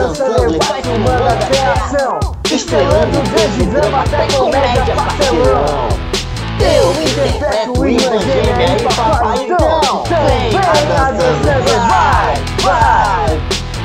Dançando, 0.00 0.58
vai 0.66 0.82
filmando 0.82 1.28
até 1.28 1.62
a 1.62 1.72
ação 1.72 2.18
Estrelando 2.50 3.22
desde 3.34 3.64
drama 3.66 4.00
até 4.00 4.26
comédia 4.34 4.94
pastelão 4.96 5.88
Eu 6.58 6.90
interpreto 7.02 7.78
o 7.78 7.86
Evangelho 7.86 8.78
e 8.78 8.94
papai 8.94 9.44
então 9.44 10.04
Vem 10.08 10.56
a 10.58 11.10
dançando, 11.10 11.88
vai, 11.90 12.34
vai 12.62 13.40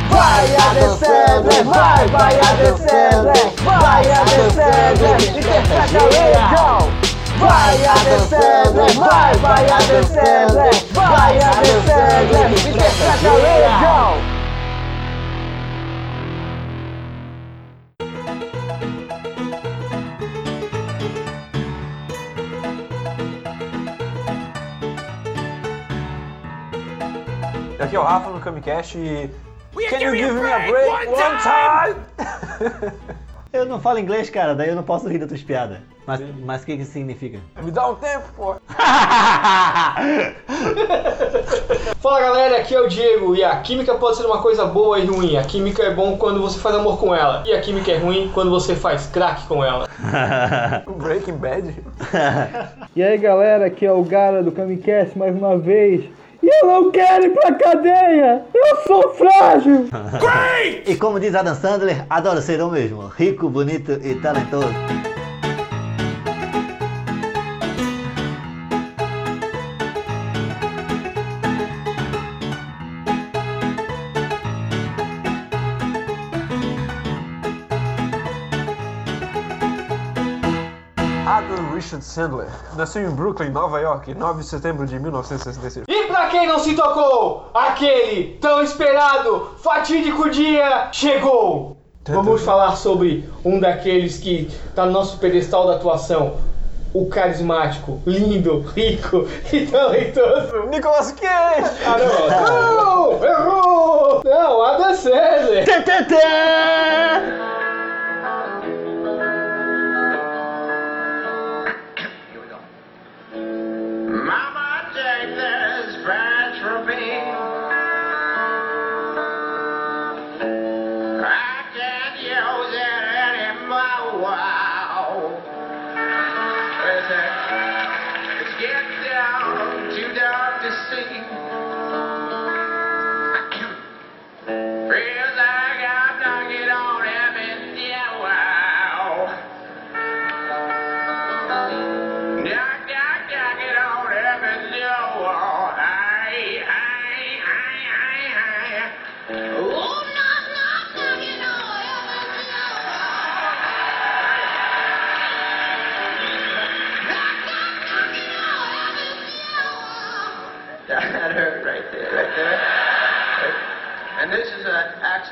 Vai 0.09 0.55
a 0.55 0.73
descendo, 0.73 1.70
vai, 1.70 2.08
vai 2.08 2.39
a 2.39 2.53
descendo, 2.53 3.34
vai 3.66 4.11
a 4.11 4.23
descendo, 4.23 5.38
interpreta 5.38 6.03
legal. 6.05 6.89
Vai 7.38 7.86
a 7.86 7.94
descendo, 7.95 9.00
vai, 9.00 9.34
vai 9.34 9.70
a 9.70 9.77
descendo, 9.80 10.59
vai 10.94 11.38
a 11.39 11.52
descendo, 11.55 12.70
interpreta 12.70 13.34
legal. 13.34 14.34
Aqui 27.85 27.95
é 27.95 27.99
o 27.99 28.03
Rafa 28.03 28.31
no 28.31 28.39
Camicast 28.39 28.98
e. 28.98 29.30
Can 29.89 29.99
you 29.99 30.16
give 30.16 30.34
me 30.34 30.52
a 30.52 30.57
break 30.67 31.07
one 31.07 31.38
time? 31.38 31.95
Eu 33.53 33.66
não 33.66 33.80
falo 33.80 34.00
inglês, 34.00 34.30
cara, 34.30 34.53
daí 34.53 34.67
eu 34.67 34.75
não 34.75 34.83
posso 34.83 35.08
rir 35.08 35.17
da 35.17 35.25
tua 35.25 35.38
espiada. 35.38 35.81
Mas 36.06 36.19
mas 36.44 36.61
o 36.61 36.66
que 36.66 36.75
que 36.75 36.81
isso 36.81 36.91
significa? 36.91 37.39
Me 37.63 37.72
dá 37.72 37.88
um 37.88 37.95
tempo, 37.95 38.25
pô. 38.36 38.56
Fala 42.02 42.19
galera, 42.19 42.58
aqui 42.58 42.75
é 42.75 42.81
o 42.81 42.89
Diego 42.89 43.33
e 43.33 43.45
a 43.45 43.56
química 43.61 43.95
pode 43.95 44.17
ser 44.17 44.25
uma 44.25 44.41
coisa 44.41 44.66
boa 44.66 45.00
e 45.00 45.06
ruim. 45.06 45.38
A 45.38 45.44
química 45.45 45.83
é 45.83 45.94
bom 45.94 46.17
quando 46.17 46.41
você 46.41 46.59
faz 46.59 46.75
amor 46.75 47.00
com 47.00 47.16
ela 47.16 47.44
e 47.45 47.53
a 47.53 47.61
química 47.61 47.94
é 47.94 47.97
ruim 47.97 48.30
quando 48.33 48.52
você 48.52 48.75
faz 48.75 49.08
crack 49.08 49.47
com 49.47 49.63
ela. 49.63 49.88
Breaking 50.97 51.38
Bad? 51.38 51.73
E 52.94 53.02
aí 53.02 53.17
galera, 53.17 53.67
aqui 53.67 53.86
é 53.86 53.91
o 53.91 54.03
Gara 54.03 54.44
do 54.44 54.52
Camicast 54.52 55.17
mais 55.17 55.33
uma 55.33 55.58
vez. 55.58 56.03
E 56.45 56.63
eu 56.63 56.67
não 56.67 56.91
quero 56.91 57.25
ir 57.25 57.31
pra 57.31 57.53
cadeia! 57.53 58.43
Eu 58.53 58.75
sou 58.85 59.15
frágil! 59.15 59.89
E 60.85 60.95
como 60.95 61.19
diz 61.19 61.33
Adam 61.33 61.55
Sandler, 61.55 62.05
adoro 62.07 62.39
ser 62.41 62.59
eu 62.59 62.69
mesmo, 62.69 63.07
rico, 63.07 63.49
bonito 63.49 63.93
e 63.93 64.13
talentoso. 64.15 64.69
Sandler 82.06 82.48
nasceu 82.78 83.02
em 83.02 83.09
Brooklyn, 83.09 83.50
Nova 83.50 83.80
York, 83.80 84.14
9 84.14 84.42
de 84.42 84.48
setembro 84.48 84.86
de 84.86 85.00
1966. 85.00 85.86
E 85.88 86.08
pra 86.08 86.28
quem 86.28 86.47
não 86.47 86.59
se 86.59 86.75
tocou, 86.75 87.50
aquele 87.53 88.38
tão 88.39 88.62
esperado, 88.62 89.50
fatídico 89.58 90.30
dia 90.30 90.89
chegou! 90.92 91.78
Vamos 92.08 92.44
falar 92.44 92.75
sobre 92.75 93.28
um 93.44 93.59
daqueles 93.59 94.17
que 94.17 94.47
tá 94.75 94.86
no 94.86 94.92
nosso 94.92 95.17
pedestal 95.17 95.66
da 95.66 95.73
atuação. 95.75 96.35
O 96.94 97.07
carismático, 97.07 98.00
lindo, 98.06 98.59
rico 98.75 99.28
e 99.52 99.66
talentoso. 99.66 100.68
Nicolas 100.69 101.12
Cage! 101.12 101.72
Ah, 101.85 101.97
não. 101.97 103.18
não! 103.18 103.25
Errou! 103.25 104.22
Não, 104.24 104.63
Adam 104.63 104.94
Sandler! 104.94 105.66
Mama, 105.66 107.65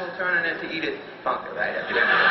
natural 0.03 0.18
turn 0.18 0.38
on 0.38 0.46
it 0.46 0.59
to 0.62 0.75
eat 0.75 0.84
it 0.84 1.00
right 1.25 1.75
after. 1.75 2.22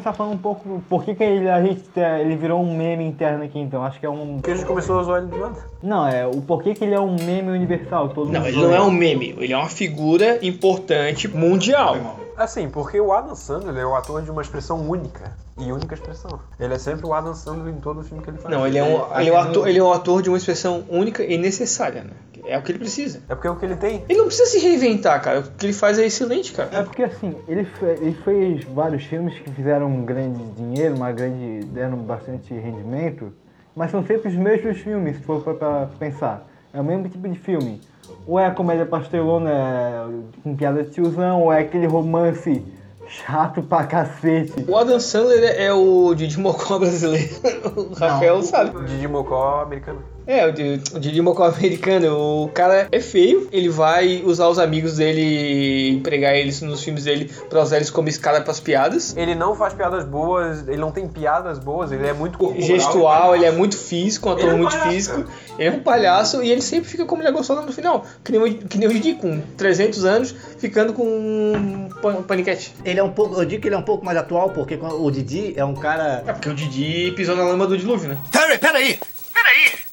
Começar 0.00 0.12
falando 0.14 0.34
um 0.34 0.38
pouco 0.38 0.82
por 0.88 1.04
que, 1.04 1.14
que 1.14 1.22
ele, 1.22 1.48
a 1.48 1.62
gente, 1.62 1.82
tá- 1.90 2.18
ele 2.18 2.34
virou 2.36 2.60
um 2.62 2.76
meme 2.76 3.04
interno 3.04 3.44
aqui 3.44 3.58
então. 3.58 3.84
Acho 3.84 4.00
que 4.00 4.06
é 4.06 4.10
um. 4.10 4.36
Porque 4.36 4.50
a 4.50 4.54
gente 4.56 4.66
começou 4.66 4.98
a 4.98 5.02
zoar 5.02 5.18
ele 5.22 5.30
do 5.30 5.38
nada. 5.38 5.58
Não, 5.82 6.06
é 6.08 6.26
o 6.26 6.40
porquê 6.40 6.74
que 6.74 6.82
ele 6.84 6.94
é 6.94 7.00
um 7.00 7.14
meme 7.16 7.50
universal. 7.50 8.08
Todo 8.08 8.32
Não, 8.32 8.40
mundo 8.40 8.48
ele 8.48 8.56
não 8.62 8.74
é 8.74 8.80
um 8.80 8.90
meme, 8.90 9.34
ele 9.38 9.52
é 9.52 9.56
uma 9.56 9.68
figura 9.68 10.44
importante 10.44 11.28
mundial. 11.28 11.96
Assim, 12.36 12.70
porque 12.70 12.98
o 12.98 13.12
Adam 13.12 13.34
Sandler 13.34 13.76
é 13.76 13.86
o 13.86 13.94
ator 13.94 14.22
de 14.22 14.30
uma 14.30 14.40
expressão 14.40 14.80
única. 14.88 15.36
E 15.58 15.70
única 15.70 15.94
expressão. 15.94 16.40
Ele 16.58 16.72
é 16.72 16.78
sempre 16.78 17.04
o 17.04 17.12
Adam 17.12 17.34
Sandler 17.34 17.74
em 17.74 17.80
todo 17.80 18.02
filme 18.02 18.22
que 18.22 18.30
ele 18.30 18.38
faz. 18.38 18.54
Não, 18.54 18.66
ele 18.66 18.78
é, 18.78 18.82
um, 18.82 19.20
ele, 19.20 19.28
é 19.28 19.32
um 19.32 19.36
ator, 19.36 19.68
ele 19.68 19.78
é 19.78 19.84
um 19.84 19.92
ator 19.92 20.22
de 20.22 20.30
uma 20.30 20.38
expressão 20.38 20.82
única 20.88 21.22
e 21.22 21.36
necessária, 21.36 22.02
né? 22.02 22.12
É 22.50 22.58
o 22.58 22.62
que 22.62 22.72
ele 22.72 22.78
precisa. 22.80 23.20
É 23.28 23.34
porque 23.34 23.46
é 23.46 23.50
o 23.50 23.56
que 23.56 23.64
ele 23.64 23.76
tem. 23.76 24.04
Ele 24.08 24.18
não 24.18 24.26
precisa 24.26 24.48
se 24.50 24.58
reinventar, 24.58 25.22
cara. 25.22 25.40
O 25.40 25.42
que 25.44 25.66
ele 25.66 25.72
faz 25.72 25.98
é 25.98 26.04
excelente, 26.06 26.52
É 26.52 26.56
cara. 26.66 26.82
porque 26.84 27.02
assim, 27.04 27.34
ele, 27.46 27.66
ele 28.00 28.12
fez 28.24 28.64
vários 28.64 29.04
filmes 29.04 29.38
que 29.38 29.50
fizeram 29.50 29.86
um 29.86 30.04
grande 30.04 30.42
dinheiro, 30.56 30.96
uma 30.96 31.12
grande. 31.12 31.64
deram 31.66 31.96
bastante 31.98 32.52
rendimento, 32.52 33.32
mas 33.74 33.90
são 33.90 34.04
sempre 34.04 34.28
os 34.28 34.34
mesmos 34.34 34.78
filmes, 34.78 35.16
se 35.16 35.22
for 35.22 35.42
pra, 35.42 35.54
pra 35.54 35.88
pensar. 35.98 36.46
É 36.74 36.80
o 36.80 36.84
mesmo 36.84 37.08
tipo 37.08 37.28
de 37.28 37.38
filme. 37.38 37.80
Ou 38.26 38.38
é 38.38 38.46
a 38.46 38.50
comédia 38.50 38.84
pastelona 38.84 39.50
é, 39.50 40.04
com 40.42 40.56
piada 40.56 40.82
de 40.82 40.90
tiozão, 40.90 41.42
ou 41.42 41.52
é 41.52 41.60
aquele 41.60 41.86
romance 41.86 42.62
chato 43.08 43.62
pra 43.62 43.84
cacete. 43.84 44.64
O 44.68 44.76
Adam 44.76 45.00
Sandler 45.00 45.42
é 45.42 45.64
é 45.66 45.72
o 45.72 46.14
Didi 46.14 46.38
Mocó 46.38 46.78
brasileiro. 46.78 47.28
O 47.76 47.94
Rafael 47.94 48.42
sabe. 48.42 48.84
Didi 48.86 49.08
Mocó 49.08 49.62
americano. 49.62 50.00
É, 50.30 50.46
o 50.46 50.52
Didi 51.00 51.20
Mocó 51.20 51.44
americano. 51.44 52.44
O 52.44 52.48
cara 52.50 52.86
é 52.92 53.00
feio, 53.00 53.48
ele 53.50 53.68
vai 53.68 54.22
usar 54.24 54.48
os 54.48 54.60
amigos 54.60 54.96
dele, 54.98 55.88
empregar 55.90 56.36
eles 56.36 56.60
nos 56.62 56.84
filmes 56.84 57.02
dele 57.04 57.28
pra 57.48 57.60
usar 57.62 57.76
eles 57.78 57.90
como 57.90 58.08
escada 58.08 58.40
pras 58.40 58.60
piadas. 58.60 59.16
Ele 59.16 59.34
não 59.34 59.56
faz 59.56 59.74
piadas 59.74 60.04
boas, 60.04 60.68
ele 60.68 60.76
não 60.76 60.92
tem 60.92 61.08
piadas 61.08 61.58
boas, 61.58 61.90
ele 61.90 62.06
é 62.06 62.12
muito 62.12 62.38
corporal. 62.38 62.62
gestual, 62.64 63.34
ele 63.34 63.44
é 63.44 63.50
muito 63.50 63.76
físico, 63.76 64.28
um 64.28 64.32
ator 64.32 64.44
Ele 64.44 64.52
é 64.52 64.56
muito 64.56 64.70
palhaço, 64.70 64.90
físico. 64.92 65.24
Ele 65.58 65.68
é 65.68 65.72
um 65.72 65.80
palhaço 65.80 66.42
e 66.44 66.50
ele 66.52 66.62
sempre 66.62 66.88
fica 66.88 67.04
como 67.04 67.22
ele 67.22 67.28
é 67.28 67.32
gostoso 67.32 67.62
no 67.62 67.72
final. 67.72 68.06
Que 68.22 68.30
nem, 68.30 68.40
o, 68.40 68.54
que 68.54 68.78
nem 68.78 68.88
o 68.88 68.92
Didi, 68.92 69.14
com 69.14 69.40
300 69.56 70.04
anos, 70.04 70.34
ficando 70.58 70.92
com 70.92 71.02
um 71.04 71.88
pan- 72.00 72.22
paniquete. 72.22 72.72
Ele 72.84 73.00
é 73.00 73.02
um 73.02 73.10
pouco, 73.10 73.34
eu 73.40 73.44
digo 73.44 73.62
que 73.62 73.66
ele 73.68 73.74
é 73.74 73.78
um 73.78 73.82
pouco 73.82 74.04
mais 74.04 74.16
atual, 74.16 74.50
porque 74.50 74.76
o 74.80 75.10
Didi 75.10 75.54
é 75.56 75.64
um 75.64 75.74
cara. 75.74 76.22
É 76.24 76.32
porque 76.32 76.48
o 76.48 76.54
Didi 76.54 77.10
pisou 77.16 77.34
na 77.34 77.42
lama 77.42 77.66
do 77.66 77.76
dilúvio, 77.76 78.10
né? 78.10 78.18
Peraí, 78.30 78.58
peraí! 78.58 78.98
Peraí! 79.34 79.89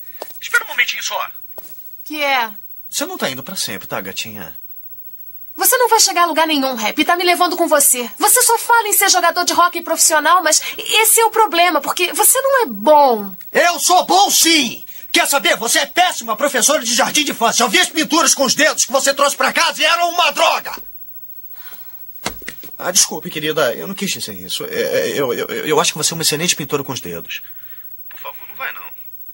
Espera 0.48 0.64
um 0.64 0.70
momentinho 0.70 1.04
só. 1.04 1.30
Que 2.06 2.24
é? 2.24 2.50
Você 2.90 3.06
não 3.06 3.18
tá 3.18 3.30
indo 3.30 3.44
pra 3.44 3.58
sempre, 3.58 3.86
tá, 3.86 4.00
gatinha? 4.00 4.58
Você 5.58 5.78
não 5.78 5.90
vai 5.90 6.00
chegar 6.00 6.24
a 6.24 6.26
lugar 6.26 6.48
nenhum, 6.48 6.74
Rap. 6.74 7.04
Tá 7.04 7.18
me 7.18 7.26
levando 7.26 7.58
com 7.58 7.68
você. 7.68 8.10
Você 8.18 8.42
só 8.44 8.58
fala 8.58 8.88
em 8.88 8.94
ser 8.94 9.10
jogador 9.10 9.44
de 9.44 9.52
rock 9.52 9.82
profissional, 9.82 10.42
mas 10.42 10.62
esse 10.78 11.20
é 11.20 11.26
o 11.26 11.32
problema, 11.32 11.82
porque 11.82 12.14
você 12.14 12.40
não 12.40 12.64
é 12.64 12.66
bom. 12.68 13.36
Eu 13.52 13.78
sou 13.78 14.06
bom 14.06 14.32
sim! 14.32 14.86
Quer 15.12 15.28
saber? 15.28 15.58
Você 15.58 15.80
é 15.80 15.86
péssima 15.86 16.36
professora 16.38 16.82
de 16.82 16.96
jardim 16.96 17.26
de 17.26 17.32
infância. 17.32 17.64
Eu 17.64 17.70
vi 17.70 17.80
as 17.80 17.90
pinturas 17.90 18.34
com 18.34 18.46
os 18.46 18.56
dedos 18.56 18.86
que 18.86 18.92
você 18.92 19.14
trouxe 19.14 19.36
pra 19.36 19.52
casa 19.52 19.82
e 19.82 19.86
eram 19.86 20.12
uma 20.12 20.32
droga! 20.32 20.82
Ah, 22.80 22.92
desculpe, 22.92 23.30
querida, 23.30 23.74
eu 23.74 23.88
não 23.88 23.96
quis 23.96 24.12
dizer 24.12 24.34
isso. 24.34 24.64
É, 24.66 24.70
é, 24.70 25.08
eu, 25.10 25.34
eu, 25.34 25.48
eu 25.48 25.80
acho 25.82 25.92
que 25.92 25.98
você 25.98 26.14
é 26.14 26.16
uma 26.16 26.22
excelente 26.22 26.56
pintora 26.56 26.84
com 26.84 26.94
os 26.94 27.02
dedos. 27.02 27.42
Por 28.08 28.20
favor, 28.20 28.48
não 28.48 28.56
vai 28.56 28.72
não. 28.72 28.88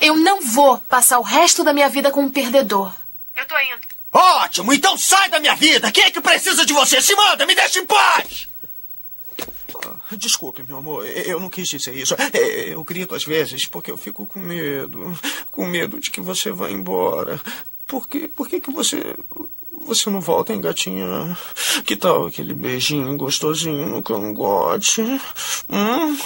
Eu 0.03 0.17
não 0.17 0.41
vou 0.41 0.77
passar 0.79 1.17
o 1.17 1.23
resto 1.23 1.63
da 1.63 1.71
minha 1.71 1.87
vida 1.87 2.11
com 2.11 2.23
um 2.23 2.29
perdedor. 2.29 2.93
Eu 3.37 3.47
tô 3.47 3.57
indo. 3.57 3.87
Ótimo, 4.11 4.73
então 4.73 4.97
sai 4.97 5.29
da 5.29 5.39
minha 5.39 5.55
vida! 5.55 5.89
Quem 5.93 6.03
é 6.03 6.11
que 6.11 6.19
precisa 6.19 6.65
de 6.65 6.73
você? 6.73 7.01
Se 7.01 7.15
manda, 7.15 7.45
me 7.45 7.55
deixa 7.55 7.79
em 7.79 7.85
paz! 7.85 8.49
Ah, 9.85 10.15
Desculpe, 10.17 10.61
meu 10.61 10.77
amor, 10.77 11.07
eu 11.07 11.39
não 11.39 11.49
quis 11.49 11.69
dizer 11.69 11.95
isso. 11.95 12.13
Eu 12.67 12.83
grito 12.83 13.15
às 13.15 13.23
vezes 13.23 13.65
porque 13.65 13.89
eu 13.89 13.97
fico 13.97 14.27
com 14.27 14.39
medo. 14.39 15.17
Com 15.49 15.65
medo 15.65 15.97
de 16.01 16.11
que 16.11 16.19
você 16.19 16.51
vá 16.51 16.69
embora. 16.69 17.39
Por 17.87 18.07
que, 18.07 18.27
por 18.27 18.49
que, 18.49 18.59
que 18.59 18.71
você. 18.71 19.15
Você 19.85 20.09
não 20.09 20.21
volta, 20.21 20.53
hein, 20.53 20.61
gatinha? 20.61 21.37
Que 21.85 21.95
tal 21.95 22.27
aquele 22.27 22.53
beijinho 22.53 23.15
gostosinho 23.17 23.87
no 23.87 24.01
cangote? 24.01 25.01
Hum? 25.69 26.17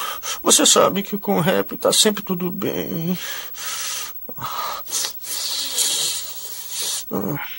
Você 0.44 0.66
sabe 0.66 1.04
que 1.04 1.18
com 1.18 1.40
rap 1.40 1.76
tá 1.78 1.92
sempre 1.92 2.24
tudo 2.24 2.52
bem. 2.52 3.18
Ah. 7.12 7.57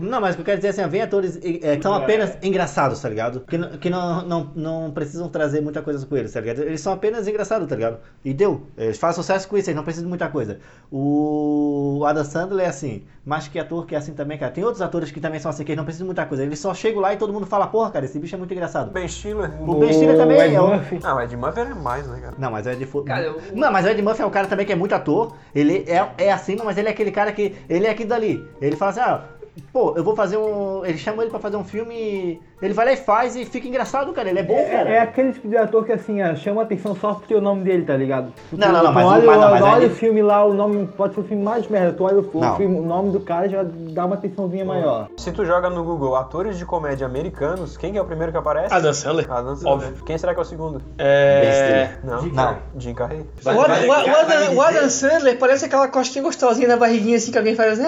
Não, 0.00 0.20
mas 0.20 0.34
o 0.34 0.36
que 0.36 0.40
eu 0.42 0.44
quero 0.44 0.58
dizer 0.58 0.68
é 0.68 0.70
assim, 0.70 0.90
vem 0.90 1.02
atores 1.02 1.36
é, 1.42 1.76
que 1.76 1.82
são 1.82 1.94
apenas 1.94 2.36
engraçados, 2.42 3.00
tá 3.00 3.08
ligado? 3.08 3.40
Que, 3.40 3.56
não- 3.58 3.70
que 3.78 3.90
não, 3.90 4.22
não, 4.26 4.50
não 4.54 4.90
precisam 4.90 5.28
trazer 5.28 5.60
muita 5.60 5.82
coisa 5.82 6.04
com 6.04 6.16
eles, 6.16 6.32
tá 6.32 6.40
ligado? 6.40 6.60
Eles 6.62 6.80
são 6.80 6.92
apenas 6.92 7.26
engraçados, 7.28 7.66
tá 7.68 7.74
ligado? 7.74 7.98
E 8.24 8.32
deu. 8.34 8.62
Eles 8.76 8.98
fazem 8.98 9.16
sucesso 9.16 9.48
com 9.48 9.56
isso, 9.56 9.68
eles 9.70 9.76
não 9.76 9.84
precisam 9.84 10.06
de 10.06 10.08
muita 10.10 10.28
coisa. 10.28 10.58
O 10.90 12.04
Adam 12.06 12.24
Sandler 12.24 12.66
é 12.66 12.68
assim, 12.68 13.04
mais 13.24 13.48
que 13.48 13.58
ator 13.58 13.86
que 13.86 13.94
é 13.94 13.98
assim 13.98 14.12
também, 14.14 14.38
cara. 14.38 14.52
Tem 14.52 14.64
outros 14.64 14.82
atores 14.82 15.10
que 15.10 15.20
também 15.20 15.40
são 15.40 15.50
assim, 15.50 15.64
que 15.64 15.70
eles 15.72 15.76
não 15.78 15.84
precisam 15.84 16.04
de 16.04 16.08
muita 16.08 16.26
coisa. 16.26 16.42
Eles 16.42 16.58
só 16.58 16.72
chegam 16.74 17.00
lá 17.00 17.12
e 17.12 17.16
todo 17.16 17.32
mundo 17.32 17.46
fala, 17.46 17.66
porra, 17.66 17.90
cara, 17.90 18.04
esse 18.04 18.18
bicho 18.18 18.34
é 18.34 18.38
muito 18.38 18.52
engraçado. 18.52 18.90
Ben 18.92 19.06
Stiller. 19.08 19.50
O 19.62 19.74
Ben 19.76 19.92
Stiller 19.92 20.16
também 20.16 20.38
Ed 20.40 20.54
é. 20.54 20.60
Murphy. 20.60 20.98
Não, 21.02 21.16
o 21.16 21.20
Ed 21.20 21.36
Murphy 21.36 21.60
é 21.60 21.74
mais, 21.74 22.06
né, 22.06 22.18
cara? 22.20 22.34
Não, 22.38 22.50
mas 22.50 22.66
o 22.66 22.70
Ed 22.70 22.86
Cara, 23.06 23.22
eu- 23.24 23.40
Não, 23.54 23.70
mas 23.72 23.84
o 23.84 23.88
Ed 23.88 24.02
Murphy 24.02 24.22
é 24.22 24.26
um 24.26 24.30
cara 24.30 24.46
também 24.46 24.64
que 24.66 24.72
é 24.72 24.76
muito 24.76 24.94
ator. 24.94 25.34
Ele 25.54 25.84
é, 25.88 26.08
é 26.18 26.32
acima, 26.32 26.64
mas 26.64 26.76
ele 26.78 26.88
é 26.88 26.90
aquele 26.90 27.10
cara 27.10 27.32
que. 27.32 27.54
Ele 27.68 27.86
é 27.86 27.90
aquilo 27.90 28.08
dali. 28.08 28.44
Ele 28.60 28.76
fala 28.76 28.90
assim, 28.90 29.00
ah, 29.00 29.24
pô, 29.72 29.94
eu 29.96 30.04
vou 30.04 30.14
fazer 30.16 30.36
um. 30.36 30.84
Ele 30.84 30.98
chama 30.98 31.22
ele 31.22 31.30
pra 31.30 31.40
fazer 31.40 31.56
um 31.56 31.64
filme. 31.64 32.40
Ele 32.62 32.72
vai 32.72 32.86
lá 32.86 32.92
e 32.92 32.96
faz 32.96 33.36
e 33.36 33.44
fica 33.44 33.68
engraçado, 33.68 34.12
cara. 34.14 34.30
Ele 34.30 34.38
é 34.38 34.42
bom, 34.42 34.56
cara. 34.70 34.88
É, 34.88 34.94
é 34.94 35.00
aquele 35.00 35.32
tipo 35.34 35.46
de 35.46 35.56
ator 35.58 35.84
que 35.84 35.92
assim, 35.92 36.22
ó, 36.22 36.34
chama 36.34 36.62
atenção 36.62 36.96
só 36.96 37.12
porque 37.14 37.34
o 37.34 37.40
nome 37.40 37.62
dele, 37.64 37.84
tá 37.84 37.94
ligado? 37.94 38.32
Tu- 38.48 38.56
Não, 38.56 38.68
não, 38.72 38.82
não, 38.82 38.86
tu 38.90 38.94
mas 38.94 39.04
olha, 39.06 39.26
mas 39.26 39.40
não, 39.40 39.50
mas 39.50 39.62
olha 39.62 39.76
aí- 39.76 39.86
o 39.86 39.90
filme 39.90 40.22
lá, 40.22 40.42
o 40.44 40.54
nome 40.54 40.86
pode 40.96 41.14
ser 41.14 41.20
o 41.20 41.24
filme 41.24 41.42
mais 41.42 41.68
merda. 41.68 41.92
Tu 41.92 42.02
olha 42.02 42.18
o, 42.20 42.56
filme, 42.56 42.78
o 42.78 42.82
nome 42.82 43.10
do 43.12 43.20
cara 43.20 43.46
já 43.48 43.62
dá 43.62 44.06
uma 44.06 44.14
atençãozinha 44.16 44.64
maior. 44.64 45.08
Se 45.18 45.30
tu 45.32 45.44
joga 45.44 45.68
no 45.68 45.84
Google 45.84 46.16
atores 46.16 46.56
de 46.56 46.64
comédia 46.64 47.06
americanos, 47.06 47.76
quem 47.76 47.92
que 47.92 47.98
é 47.98 48.02
o 48.02 48.06
primeiro 48.06 48.32
que 48.32 48.38
aparece? 48.38 48.72
Adam 48.72 48.94
Sandler. 48.94 49.30
Adam 49.30 49.54
Sandler. 49.56 49.72
Óbvio. 49.74 50.04
Quem 50.06 50.16
será 50.16 50.32
que 50.32 50.38
é 50.40 50.42
o 50.42 50.46
segundo? 50.46 50.80
É. 50.98 51.90
Não. 52.04 52.22
Não. 52.22 52.56
Jim 52.78 52.94
Carrey. 52.94 53.24
O 53.44 53.48
Adam, 53.50 53.86
o 53.86 53.92
Adam- 53.92 54.54
o 54.54 54.62
Adam 54.62 54.88
Sandler 54.88 55.38
parece 55.38 55.64
aquela 55.66 55.88
costinha 55.88 56.24
gostosinha 56.24 56.68
na 56.68 56.76
barriguinha 56.78 57.16
assim 57.18 57.30
que 57.30 57.38
alguém 57.38 57.54
faz. 57.54 57.78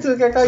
tudo 0.00 0.16
que 0.16 0.22
é 0.22 0.26
aquela 0.26 0.46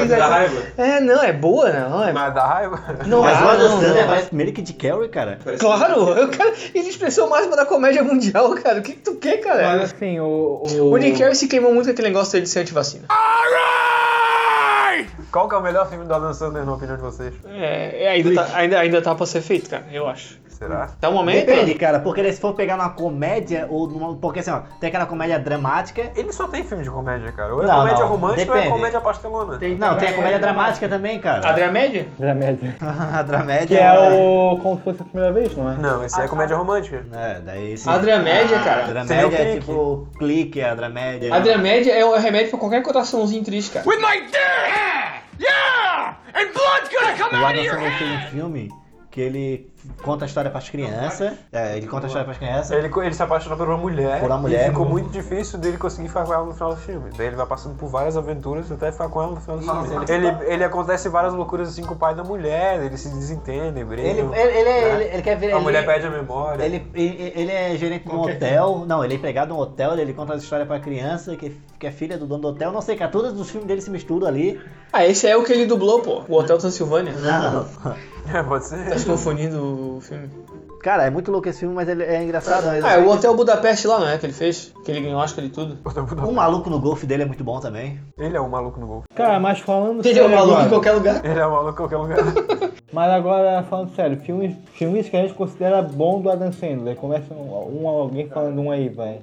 Que. 0.60 0.80
É, 0.80 1.00
não, 1.00 1.22
é 1.22 1.32
boa, 1.32 1.70
não. 1.70 2.04
É... 2.04 2.12
Mas 2.12 2.34
dá 2.34 2.46
raiva. 2.46 2.80
Não, 3.06 3.22
Mas 3.22 3.40
o 3.40 3.48
Adam 3.48 3.68
Sandler 3.68 3.94
não. 4.02 4.06
parece 4.08 4.26
primeiro 4.28 4.52
que 4.52 4.62
de 4.62 4.72
Carrey, 4.72 5.08
cara. 5.08 5.38
Claro, 5.58 6.10
eu 6.10 6.28
quero. 6.28 6.52
Ele 6.74 6.86
é 6.86 6.90
expressou 6.90 7.28
máxima 7.28 7.56
da 7.56 7.66
comédia 7.66 8.02
mundial, 8.02 8.54
cara. 8.54 8.78
O 8.78 8.82
que, 8.82 8.92
que 8.92 9.00
tu 9.00 9.14
quer, 9.16 9.38
cara? 9.38 9.76
Mas 9.76 9.92
assim, 9.92 10.18
o. 10.20 10.62
O, 10.64 10.92
O 10.92 11.00
Jim 11.00 11.14
Carrey 11.16 11.34
se 11.34 11.48
queimou 11.48 11.72
muito 11.72 11.86
com 11.86 11.92
aquele 11.92 12.08
negócio 12.08 12.32
dele 12.32 12.44
de 12.44 12.50
ser 12.50 12.60
antivacina. 12.60 13.06
Qual 15.30 15.48
que 15.48 15.54
é 15.54 15.58
o 15.58 15.62
melhor 15.62 15.88
filme 15.88 16.04
do 16.04 16.14
Adam 16.14 16.32
Sandler, 16.32 16.64
na 16.64 16.74
opinião 16.74 16.96
de 16.96 17.02
vocês? 17.02 17.34
É, 17.46 18.04
é, 18.04 18.08
ainda, 18.10 18.34
tá, 18.34 18.56
ainda, 18.56 18.80
ainda 18.80 19.02
tá 19.02 19.14
pra 19.14 19.26
ser 19.26 19.42
feito, 19.42 19.68
cara, 19.68 19.84
eu 19.92 20.08
acho. 20.08 20.38
Será? 20.58 20.84
Até 20.84 21.06
o 21.06 21.12
momento. 21.12 21.46
Depende, 21.46 21.74
cara, 21.74 22.00
porque 22.00 22.32
se 22.32 22.40
for 22.40 22.52
pegar 22.52 22.76
numa 22.76 22.90
comédia 22.90 23.68
ou 23.70 23.86
numa. 23.86 24.16
Porque 24.16 24.40
assim, 24.40 24.50
ó, 24.50 24.62
tem 24.80 24.88
aquela 24.88 25.06
comédia 25.06 25.38
dramática. 25.38 26.10
Ele 26.16 26.32
só 26.32 26.48
tem 26.48 26.64
filme 26.64 26.82
de 26.82 26.90
comédia, 26.90 27.30
cara. 27.30 27.54
Ou 27.54 27.62
é 27.62 27.66
Não, 27.66 27.76
comédia 27.76 28.00
não, 28.00 28.08
romântica 28.08 28.50
ou 28.50 28.56
é 28.56 28.60
depende. 28.62 28.76
comédia 28.76 29.00
pastelona. 29.00 29.52
Não, 29.78 29.96
tem 29.96 30.08
a 30.08 30.12
comédia 30.14 30.38
dramática 30.40 30.88
também, 30.88 31.20
cara. 31.20 31.48
Adria 31.48 31.70
Média? 31.70 32.08
da 32.18 32.34
média. 32.34 32.74
A 33.14 33.22
dramédia. 33.22 33.66
Que 33.68 33.76
é 33.76 33.92
o. 33.92 34.58
Como 34.60 34.78
se 34.78 34.82
fosse 34.82 35.02
a 35.02 35.04
primeira 35.04 35.32
vez, 35.32 35.56
não 35.56 35.70
é? 35.70 35.76
Não, 35.76 36.04
esse 36.04 36.20
é 36.20 36.26
comédia 36.26 36.56
romântica. 36.56 37.04
É, 37.12 37.40
daí 37.40 37.78
sim. 37.78 37.88
A 37.88 37.98
dramédia, 37.98 38.58
cara. 38.58 38.82
A 38.82 38.86
dramédia 38.88 39.28
o 39.28 39.32
é 39.34 39.36
clique. 39.36 39.60
tipo 39.60 40.08
clique, 40.18 40.60
a 40.60 40.74
dramédia. 40.74 41.32
A 41.34 41.38
dramédia 41.38 41.92
é 41.92 42.04
o 42.04 42.16
remédio 42.18 42.50
pra 42.50 42.58
qualquer 42.58 42.82
coraçãozinho 42.82 43.44
triste, 43.44 43.70
cara. 43.74 43.88
With 43.88 43.98
my 43.98 44.20
dead 44.28 44.72
hand! 44.72 45.22
Yeah! 45.38 46.16
And 46.34 46.52
blood's 46.52 46.88
gonna 46.92 47.16
come 47.16 47.40
O 47.40 47.46
out 47.46 47.56
of 47.56 47.64
your 47.64 47.78
fez 47.78 48.10
um 48.10 48.20
filme 48.30 48.68
que 49.10 49.22
ele 49.22 49.72
conta 50.02 50.24
a 50.24 50.26
história 50.26 50.50
pras 50.50 50.68
crianças. 50.68 51.32
É, 51.50 51.78
ele 51.78 51.86
conta 51.86 52.04
a 52.04 52.08
história 52.08 52.24
pras 52.26 52.36
crianças. 52.36 52.70
Ele, 52.72 52.90
ele 53.02 53.14
se 53.14 53.22
apaixona 53.22 53.56
por 53.56 53.66
uma 53.66 53.78
mulher. 53.78 54.20
Por 54.20 54.26
uma 54.30 54.36
mulher. 54.38 54.66
E 54.66 54.68
ficou 54.70 54.84
muito 54.84 55.08
difícil 55.10 55.58
dele 55.58 55.78
conseguir 55.78 56.08
ficar 56.08 56.24
com 56.24 56.34
ela 56.34 56.44
no 56.44 56.52
final 56.52 56.74
do 56.74 56.80
filme. 56.80 57.10
Daí 57.16 57.28
ele 57.28 57.36
vai 57.36 57.46
passando 57.46 57.74
por 57.76 57.88
várias 57.88 58.16
aventuras 58.18 58.70
até 58.70 58.92
ficar 58.92 59.08
com 59.08 59.22
ela 59.22 59.32
no 59.32 59.40
final 59.40 59.56
do 59.58 59.64
filme. 59.88 60.04
Ele, 60.10 60.52
ele 60.52 60.62
acontece 60.64 61.08
várias 61.08 61.32
loucuras 61.32 61.68
assim 61.70 61.82
com 61.84 61.94
o 61.94 61.96
pai 61.96 62.14
da 62.14 62.22
mulher, 62.22 62.82
eles 62.84 63.00
se 63.00 63.08
desentendem, 63.08 63.82
Ele, 63.82 63.84
brigam. 63.84 64.34
ele, 64.34 64.50
ele, 64.58 64.64
né? 64.64 64.94
ele, 64.94 65.04
ele 65.14 65.22
quer 65.22 65.36
ver. 65.38 65.46
A 65.46 65.50
ele- 65.56 65.60
mulher 65.60 65.86
perde 65.86 66.06
a 66.06 66.10
memória. 66.10 66.62
Ele, 66.64 66.86
ele, 66.94 67.32
ele 67.34 67.50
é 67.52 67.76
gerente 67.76 68.06
de 68.06 68.14
um 68.14 68.20
hotel. 68.20 68.84
Não, 68.86 69.02
ele 69.02 69.14
é 69.14 69.16
empregado 69.16 69.48
num 69.54 69.58
hotel, 69.58 69.98
ele 69.98 70.12
conta 70.12 70.34
as 70.34 70.42
histórias 70.42 70.68
pra 70.68 70.78
criança, 70.80 71.34
que, 71.34 71.56
que 71.78 71.86
é 71.86 71.90
filha 71.90 72.18
do 72.18 72.26
dono 72.26 72.42
do 72.42 72.48
hotel. 72.48 72.70
Não 72.72 72.82
sei, 72.82 72.94
cara, 72.94 73.10
todos 73.10 73.32
os 73.40 73.48
filmes 73.50 73.66
dele 73.66 73.80
se 73.80 73.90
misturam 73.90 74.26
ali. 74.28 74.60
Ah, 74.92 75.06
esse 75.06 75.26
é 75.26 75.34
o 75.36 75.44
que 75.44 75.52
ele 75.52 75.64
dublou, 75.64 76.00
pô. 76.02 76.22
O 76.28 76.36
Hotel 76.38 76.58
Transilvânia. 76.58 77.12
Não. 77.14 77.66
É, 78.34 78.42
pode 78.42 78.68
Tá 78.68 78.76
ser. 78.76 78.98
se 78.98 79.06
confundindo 79.06 79.96
o 79.96 80.00
filme. 80.00 80.28
Cara, 80.82 81.04
é 81.04 81.10
muito 81.10 81.30
louco 81.32 81.48
esse 81.48 81.60
filme, 81.60 81.74
mas 81.74 81.88
ele 81.88 82.02
é 82.04 82.22
engraçado. 82.22 82.66
mas 82.66 82.84
Ah, 82.84 82.92
é 82.92 82.98
o 82.98 83.10
Hotel 83.10 83.34
Budapeste 83.34 83.86
lá, 83.88 83.98
não 83.98 84.08
é? 84.08 84.16
Que 84.18 84.26
ele 84.26 84.32
fez? 84.32 84.72
Que 84.84 84.92
ele 84.92 85.00
ganhou 85.00 85.18
Oscar 85.20 85.42
de 85.44 85.50
tudo. 85.50 85.76
O 86.26 86.32
maluco 86.32 86.70
no 86.70 86.78
golfe 86.78 87.04
dele 87.06 87.24
é 87.24 87.26
muito 87.26 87.42
bom 87.42 87.58
também. 87.58 87.98
Ele 88.16 88.36
é 88.36 88.40
um 88.40 88.48
maluco 88.48 88.78
no 88.78 88.86
gol. 88.86 89.02
Cara, 89.14 89.40
mas 89.40 89.58
falando 89.60 90.04
Ele 90.06 90.18
é 90.18 90.22
um 90.22 90.28
sério 90.28 90.36
maluco 90.36 90.52
em 90.52 90.64
agora, 90.64 90.68
qualquer 90.68 90.92
lugar. 90.92 91.24
Ele 91.24 91.40
é 91.40 91.46
um 91.46 91.50
maluco 91.50 91.72
em 91.72 91.88
qualquer 91.88 91.96
lugar. 91.96 92.18
Mas 92.90 93.10
agora, 93.12 93.62
falando 93.64 93.94
sério, 93.94 94.16
filmes, 94.20 94.56
filmes 94.72 95.10
que 95.10 95.16
a 95.16 95.20
gente 95.20 95.34
considera 95.34 95.82
bom 95.82 96.22
do 96.22 96.30
Adam 96.30 96.50
Sandler. 96.50 96.96
Começa 96.96 97.34
um, 97.34 97.82
um- 97.82 97.86
alguém 97.86 98.26
falando 98.30 98.58
um 98.62 98.70
aí, 98.70 98.88
vai. 98.88 99.20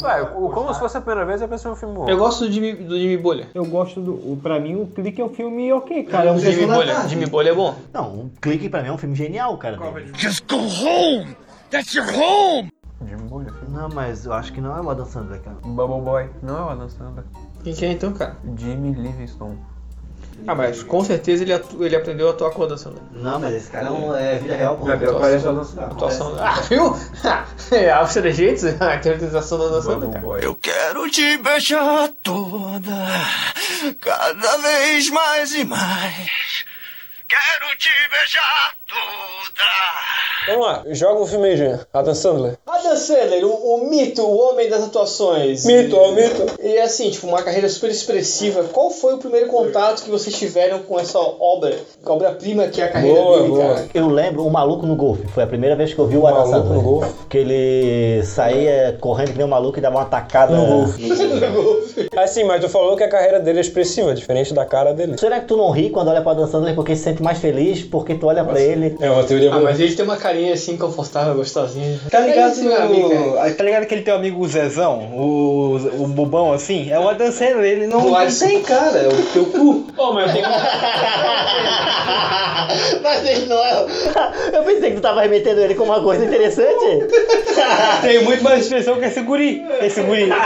Ué, 0.00 0.22
o, 0.22 0.48
como 0.50 0.72
se 0.72 0.78
fosse 0.78 0.96
a 0.96 1.00
primeira 1.00 1.26
vez, 1.26 1.40
eu 1.42 1.48
pensei 1.48 1.68
um 1.70 1.74
filme 1.74 1.94
bom. 1.96 2.08
Eu 2.08 2.16
gosto 2.18 2.46
do 2.46 2.52
Jimmy, 2.52 2.72
do 2.72 2.96
Jimmy 2.96 3.16
Bolha. 3.16 3.48
Eu 3.52 3.64
gosto 3.64 4.00
do. 4.00 4.12
o- 4.14 4.38
Pra 4.40 4.60
mim, 4.60 4.76
o 4.80 4.86
Clique 4.86 5.20
é 5.20 5.24
um 5.24 5.28
filme 5.28 5.72
ok, 5.72 6.04
cara. 6.04 6.28
É 6.28 6.32
um 6.32 6.38
Jimmy 6.38 6.66
da 6.66 6.74
Bolha. 6.74 6.94
Tarde. 6.94 7.08
Jimmy 7.10 7.26
Bolha 7.26 7.50
é 7.50 7.54
bom. 7.54 7.74
Não, 7.92 8.12
um 8.14 8.28
clique 8.40 8.68
pra 8.68 8.80
mim 8.82 8.88
é 8.88 8.92
um 8.92 8.98
filme 8.98 9.16
genial, 9.16 9.56
cara. 9.58 9.76
Just 10.14 10.44
go 10.48 10.56
home! 10.56 11.36
That's 11.70 11.92
your 11.94 12.06
home! 12.16 12.72
Jimmy 13.04 13.22
Bolha, 13.28 13.52
filme. 13.52 13.74
Não, 13.76 13.88
mas 13.88 14.24
eu 14.24 14.32
acho 14.32 14.52
que 14.52 14.60
não 14.60 14.76
é 14.76 14.80
o 14.80 14.88
Adam 14.88 15.04
Sandler, 15.06 15.40
cara. 15.40 15.56
Bubble 15.64 16.00
Boy. 16.00 16.30
Não 16.42 16.56
é 16.58 16.62
o 16.62 16.68
Adam 16.68 16.88
Sandler. 16.88 17.24
Quem 17.64 17.74
que 17.74 17.84
é 17.84 17.92
então, 17.92 18.12
cara? 18.12 18.36
Jimmy 18.56 18.92
Livingstone. 18.92 19.58
Ah, 20.46 20.54
mas 20.54 20.82
com 20.82 21.04
certeza 21.04 21.42
ele, 21.44 21.52
atu- 21.52 21.84
ele 21.84 21.94
aprendeu 21.94 22.28
a 22.28 22.30
atuar 22.30 22.50
com 22.52 22.62
o 22.62 22.64
Adam 22.64 22.78
Sandler. 22.78 23.02
Não, 23.12 23.38
mas 23.38 23.54
esse 23.54 23.70
cara 23.70 23.88
é, 23.88 23.90
um, 23.90 24.14
é 24.14 24.38
vida 24.38 24.54
real, 24.56 24.76
pô. 24.78 24.86
Parece 24.86 25.46
o 25.46 25.50
Adam 25.50 25.64
Sandler. 25.64 25.86
Atuação. 25.90 26.36
Ah, 26.38 26.60
viu? 26.68 26.96
É 27.70 27.90
a 27.90 27.98
Alça 27.98 28.22
de 28.22 28.32
Jeitos, 28.32 28.64
a 28.80 28.94
interpretação 28.96 29.58
do 29.58 29.66
Adam 29.66 29.82
Sandler, 29.82 30.08
Bubble 30.10 30.30
cara. 30.30 30.44
Eu 30.44 30.54
quero 30.54 31.10
te 31.10 31.36
beijar 31.38 32.08
toda, 32.22 33.06
cada 34.00 34.58
vez 34.58 35.10
mais 35.10 35.52
e 35.52 35.64
mais. 35.64 36.64
Quero 37.28 37.76
te 37.76 37.90
beijar 38.10 38.72
toda. 38.87 38.87
Vamos 40.46 40.66
lá, 40.66 40.82
joga 40.90 41.20
um 41.20 41.26
filme 41.26 41.48
aí, 41.48 41.56
Jean. 41.56 41.80
Adam 41.92 42.14
Sandler. 42.14 42.54
Adam 42.66 42.96
Sandler, 42.96 43.44
o, 43.44 43.50
o 43.50 43.90
mito, 43.90 44.22
o 44.22 44.38
homem 44.48 44.68
das 44.68 44.82
atuações. 44.84 45.64
Mito, 45.66 45.96
ó, 45.96 46.12
mito. 46.12 46.46
E 46.62 46.78
assim, 46.78 47.10
tipo, 47.10 47.26
uma 47.26 47.42
carreira 47.42 47.68
super 47.68 47.90
expressiva. 47.90 48.64
Qual 48.64 48.90
foi 48.90 49.14
o 49.14 49.18
primeiro 49.18 49.48
contato 49.48 50.02
que 50.02 50.10
vocês 50.10 50.34
tiveram 50.36 50.78
com 50.80 50.98
essa 50.98 51.18
obra, 51.18 51.76
com 52.02 52.12
a 52.12 52.16
obra-prima 52.16 52.66
que 52.68 52.80
é 52.80 52.84
a 52.84 52.88
carreira 52.88 53.20
Boa, 53.20 53.36
dele, 53.38 53.48
boa. 53.48 53.60
cara? 53.74 53.88
Eu 53.92 54.08
lembro 54.08 54.46
o 54.46 54.50
Maluco 54.50 54.86
no 54.86 54.96
Golfe. 54.96 55.26
Foi 55.28 55.42
a 55.42 55.46
primeira 55.46 55.76
vez 55.76 55.92
que 55.92 55.98
eu 55.98 56.06
vi 56.06 56.16
o 56.16 56.26
Adam 56.26 56.40
Maluco 56.48 56.58
Sandler. 56.58 56.76
no 56.76 56.82
Golfe. 56.82 57.14
Que 57.28 57.38
ele 57.38 58.22
saía 58.24 58.96
correndo 59.00 59.32
que 59.32 59.36
nem 59.38 59.46
um 59.46 59.50
maluco 59.50 59.78
e 59.78 59.82
dava 59.82 59.96
uma 59.96 60.04
tacada. 60.06 60.54
Assim, 62.16 62.44
mas 62.44 62.60
tu 62.60 62.68
falou 62.68 62.96
que 62.96 63.04
a 63.04 63.08
carreira 63.08 63.38
dele 63.40 63.58
é 63.58 63.60
expressiva, 63.60 64.14
diferente 64.14 64.52
da 64.54 64.64
cara 64.64 64.92
dele. 64.92 65.16
Será 65.18 65.40
que 65.40 65.46
tu 65.46 65.56
não 65.56 65.70
ri 65.70 65.90
quando 65.90 66.08
olha 66.08 66.22
pra 66.22 66.32
Adam 66.32 66.46
Sandler 66.46 66.74
porque 66.74 66.96
se 66.96 67.02
sente 67.02 67.22
mais 67.22 67.38
feliz 67.38 67.82
porque 67.82 68.14
tu 68.14 68.26
olha 68.26 68.44
pra 68.44 68.60
ele? 68.60 68.96
É 69.00 69.10
uma 69.10 69.22
teoria 69.24 69.48
Ah, 69.50 69.54
boa. 69.54 69.64
mas 69.64 69.78
ele 69.80 69.94
tem 69.94 70.04
uma 70.04 70.16
carinha 70.28 70.52
assim, 70.52 70.76
confortável, 70.76 71.34
gostosinha. 71.34 71.98
Tá 72.10 72.20
ligado, 72.20 72.52
Esse 72.52 72.62
meu 72.62 72.76
amigo, 72.76 73.34
tá 73.56 73.64
ligado 73.64 73.84
aquele 73.84 74.02
teu 74.02 74.14
amigo 74.14 74.46
Zezão? 74.46 75.10
O, 75.14 75.76
o 76.02 76.06
bobão 76.06 76.52
assim? 76.52 76.90
É 76.90 76.98
o 76.98 77.08
Adam 77.08 77.32
Sandler, 77.32 77.64
ele 77.64 77.86
não, 77.86 78.10
não 78.10 78.26
tem 78.38 78.62
cara, 78.62 78.98
é 78.98 79.08
o 79.08 79.22
teu 79.32 79.46
cu. 79.46 79.86
Pô, 79.96 80.12
mas 80.12 80.30
tem 80.32 80.42
Mas 83.02 83.26
ele 83.26 83.46
não 83.46 83.64
é. 83.64 83.86
Eu 84.52 84.62
pensei 84.64 84.90
que 84.90 84.96
tu 84.96 85.02
tava 85.02 85.22
remetendo 85.22 85.60
ele 85.60 85.74
com 85.74 85.84
uma 85.84 86.02
coisa 86.02 86.22
interessante. 86.24 87.06
Tem 88.02 88.22
muito 88.22 88.44
mais 88.44 88.64
expressão 88.64 88.98
que 88.98 89.06
esse 89.06 89.22
guri. 89.22 89.64
Esse 89.80 90.02
guri. 90.02 90.28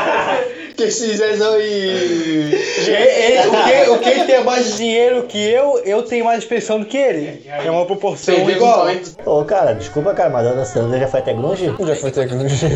que 0.77 0.83
esses 0.85 1.19
Zezão 1.19 1.59
e. 1.61 1.63
Ele- 1.63 2.97
ele- 2.97 3.49
o, 3.49 3.53
que, 3.53 3.91
o 3.91 3.99
que 3.99 4.25
tem 4.27 4.45
mais 4.45 4.77
dinheiro 4.77 5.23
que 5.25 5.39
eu, 5.39 5.79
eu 5.85 6.03
tenho 6.03 6.25
mais 6.25 6.39
expressão 6.43 6.81
do 6.81 6.87
que 6.87 6.97
ele. 6.97 7.43
É 7.47 7.71
uma 7.71 7.85
proporção 7.87 8.35
igual. 8.51 8.79
talento. 8.87 9.17
Ô, 9.27 9.45
cara, 9.45 9.73
desculpa, 9.75 10.15
cara, 10.15 10.31
mas 10.31 10.47
a 10.47 10.51
Adam 10.51 10.65
Sandler 10.65 11.01
já 11.01 11.09
foi 11.09 11.21
até 11.21 11.33
grunge? 11.35 11.75
Já 11.87 11.97
foi 11.97 12.11
tecnologia. 12.11 12.69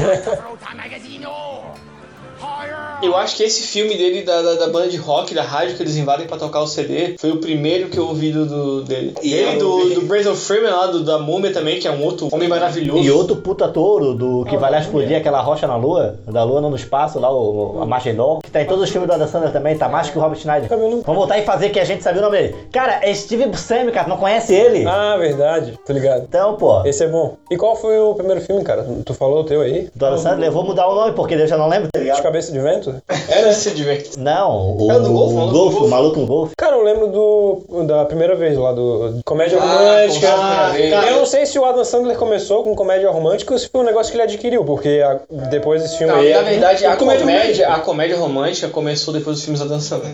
Eu 3.02 3.14
acho 3.16 3.36
que 3.36 3.42
esse 3.42 3.62
filme 3.62 3.94
dele, 3.96 4.22
da, 4.22 4.40
da, 4.40 4.54
da 4.54 4.68
banda 4.68 4.88
de 4.88 4.96
rock, 4.96 5.34
da 5.34 5.42
rádio 5.42 5.76
que 5.76 5.82
eles 5.82 5.96
invadem 5.96 6.26
pra 6.26 6.36
tocar 6.38 6.60
o 6.60 6.66
CD, 6.66 7.14
foi 7.18 7.30
o 7.30 7.36
primeiro 7.38 7.88
que 7.88 7.98
eu 7.98 8.06
ouvi 8.08 8.32
do, 8.32 8.46
do- 8.46 8.82
dele. 8.84 9.14
E 9.22 9.34
ele 9.34 9.58
do, 9.58 9.94
do 9.94 10.02
Brandon 10.02 10.34
Freeman 10.34 10.70
lá, 10.70 10.86
do, 10.86 11.04
da 11.04 11.18
Múmia 11.18 11.52
também, 11.52 11.78
que 11.78 11.86
é 11.86 11.90
um 11.90 12.02
outro 12.02 12.28
homem 12.32 12.48
maravilhoso. 12.48 13.02
E 13.02 13.10
outro 13.10 13.36
puta 13.36 13.68
touro 13.68 14.14
do 14.14 14.44
que 14.48 14.56
vai 14.56 14.70
lá 14.70 14.80
explodir 14.80 15.16
aquela 15.16 15.40
rocha 15.40 15.66
na 15.66 15.76
lua, 15.76 16.18
da 16.26 16.42
lua 16.42 16.60
não 16.60 16.70
no 16.70 16.76
espaço, 16.76 17.20
lá 17.20 17.30
o, 17.30 17.80
a 17.82 17.86
Machendon, 17.86 18.40
que 18.42 18.50
tá 18.50 18.62
em 18.62 18.66
todos 18.66 18.84
os 18.84 18.90
filmes 18.90 19.08
do 19.08 19.12
Adam 19.14 19.28
Sandler 19.28 19.52
também, 19.52 19.76
tá 19.76 19.88
mais 19.88 20.08
que 20.08 20.16
o 20.16 20.20
Robert 20.20 20.38
Schneider. 20.38 20.68
Vamos 20.68 21.04
voltar 21.04 21.38
e 21.38 21.44
fazer 21.44 21.68
que 21.68 21.78
a 21.78 21.84
gente 21.84 22.02
sabia 22.02 22.20
o 22.22 22.24
nome 22.24 22.38
dele. 22.38 22.56
Cara, 22.72 23.00
é 23.02 23.12
Steve 23.14 23.46
Buscemi, 23.46 23.92
cara, 23.92 24.08
não 24.08 24.16
conhece 24.16 24.54
ele? 24.54 24.86
Ah, 24.86 25.16
verdade. 25.18 25.78
Tô 25.86 25.92
ligado. 25.92 26.24
Então, 26.28 26.56
pô, 26.56 26.82
Esse 26.86 27.04
é 27.04 27.08
bom. 27.08 27.36
E 27.50 27.56
qual 27.56 27.76
foi 27.76 27.98
o 27.98 28.14
primeiro 28.14 28.40
filme, 28.40 28.64
cara? 28.64 28.86
Tu 29.04 29.12
falou 29.14 29.40
o 29.40 29.44
teu 29.44 29.60
aí? 29.60 29.88
do 29.94 30.06
Adam 30.06 30.18
Sandler, 30.18 30.48
eu 30.48 30.52
vou 30.52 30.64
mudar 30.64 30.88
o 30.88 30.94
nome 30.94 31.12
porque 31.12 31.34
eu 31.34 31.46
já 31.46 31.56
não 31.58 31.68
lembro, 31.68 31.88
tá 31.92 32.00
De 32.00 32.22
cabeça 32.22 32.50
de 32.52 32.58
vento? 32.58 32.85
É, 33.28 33.42
né? 33.42 33.52
Se 33.52 33.70
diverte. 33.70 34.18
Não, 34.18 34.76
o, 34.78 34.90
É 34.90 34.96
o 34.96 35.00
do 35.02 35.10
golfe, 35.12 35.34
o 35.34 35.36
maluco 35.36 35.56
o 35.56 35.58
golfe, 35.58 35.78
o 35.84 35.88
maluco 35.88 36.20
no 36.20 36.26
golfe. 36.26 36.54
Cara, 36.56 36.76
eu 36.76 36.82
lembro 36.84 37.06
do 37.08 37.84
da 37.84 38.04
primeira 38.04 38.34
vez 38.34 38.56
lá, 38.58 38.72
do 38.72 39.20
comédia 39.24 39.58
Ah, 39.60 39.66
romântica. 39.66 40.30
com 40.32 40.72
certeza. 40.72 40.90
Cara, 40.96 41.10
eu 41.10 41.16
não 41.16 41.26
sei 41.26 41.46
se 41.46 41.58
o 41.58 41.64
Adam 41.64 41.84
Sandler 41.84 42.16
começou 42.16 42.62
com 42.62 42.74
comédia 42.74 43.10
romântica 43.10 43.52
ou 43.52 43.58
se 43.58 43.68
foi 43.68 43.80
um 43.80 43.84
negócio 43.84 44.10
que 44.12 44.16
ele 44.16 44.24
adquiriu, 44.24 44.64
porque 44.64 45.02
a- 45.04 45.20
depois 45.50 45.82
desse 45.82 45.98
filme 45.98 46.12
Não, 46.12 46.20
aí. 46.20 46.32
na 46.32 46.42
verdade, 46.42 46.84
a 46.86 46.96
comédia 46.96 47.20
comédia, 47.26 47.68
a 47.68 47.78
comédia 47.80 48.16
romântica 48.16 48.68
começou 48.68 49.12
depois 49.14 49.36
dos 49.36 49.44
filmes 49.44 49.60
da 49.60 49.66
Dan 49.66 49.80
Sandler. 49.80 50.12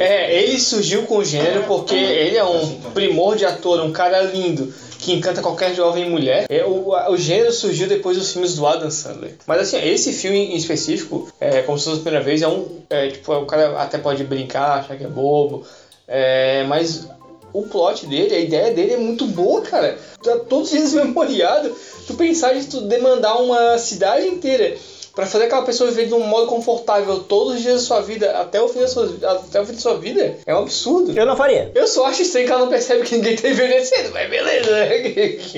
É, 0.00 0.34
ele 0.42 0.58
surgiu 0.58 1.02
com 1.02 1.18
o 1.18 1.24
gênero 1.24 1.64
porque 1.66 1.94
ele 1.94 2.36
é 2.36 2.44
um 2.44 2.66
primor 2.94 3.36
de 3.36 3.44
ator, 3.44 3.80
um 3.80 3.92
cara 3.92 4.20
lindo. 4.22 4.72
Que 4.98 5.12
encanta 5.12 5.40
qualquer 5.40 5.74
jovem 5.74 6.10
mulher. 6.10 6.46
É, 6.48 6.64
o, 6.64 6.90
o 6.90 7.16
gênero 7.16 7.52
surgiu 7.52 7.88
depois 7.88 8.16
dos 8.16 8.32
filmes 8.32 8.54
do 8.54 8.66
Adam 8.66 8.90
Sandler. 8.90 9.36
Mas 9.46 9.60
assim, 9.60 9.88
esse 9.88 10.12
filme 10.12 10.38
em 10.52 10.56
específico, 10.56 11.32
é, 11.40 11.62
como 11.62 11.78
se 11.78 11.84
fosse 11.84 12.00
a 12.00 12.02
primeira 12.02 12.24
vez, 12.24 12.42
é 12.42 12.48
um. 12.48 12.66
É, 12.90 13.08
tipo, 13.08 13.32
o 13.32 13.46
cara 13.46 13.80
até 13.80 13.98
pode 13.98 14.24
brincar, 14.24 14.80
achar 14.80 14.96
que 14.96 15.04
é 15.04 15.08
bobo. 15.08 15.64
é, 16.06 16.64
mas 16.64 17.08
o 17.52 17.62
plot 17.62 18.06
dele, 18.06 18.34
a 18.34 18.38
ideia 18.38 18.74
dele 18.74 18.92
é 18.94 18.96
muito 18.96 19.26
boa, 19.26 19.62
cara. 19.62 19.98
Tá 20.22 20.36
todos 20.38 20.72
eles 20.72 20.92
memoriados. 20.94 21.72
Tu 22.06 22.14
pensar 22.14 22.52
de 22.54 22.66
tu 22.66 22.82
demandar 22.82 23.36
uma 23.36 23.78
cidade 23.78 24.26
inteira 24.26 24.76
pra 25.18 25.26
fazer 25.26 25.46
aquela 25.46 25.62
pessoa 25.62 25.90
viver 25.90 26.06
de 26.06 26.14
um 26.14 26.20
modo 26.20 26.46
confortável 26.46 27.18
todos 27.18 27.54
os 27.54 27.60
dias 27.60 27.74
da 27.74 27.80
sua 27.80 28.00
vida, 28.00 28.38
até 28.38 28.62
o 28.62 28.68
fim 28.68 28.78
da 28.78 28.86
sua, 28.86 29.12
até 29.24 29.60
o 29.60 29.66
fim 29.66 29.72
da 29.72 29.80
sua 29.80 29.96
vida, 29.96 30.36
é 30.46 30.54
um 30.54 30.58
absurdo. 30.58 31.18
Eu 31.18 31.26
não 31.26 31.34
faria. 31.36 31.72
Eu 31.74 31.88
só 31.88 32.06
acho 32.06 32.22
estranho 32.22 32.46
que 32.46 32.52
ela 32.52 32.60
não 32.60 32.68
percebe 32.68 33.02
que 33.02 33.16
ninguém 33.16 33.34
tá 33.34 33.48
envelhecendo, 33.48 34.10
mas 34.12 34.30
beleza. 34.30 34.70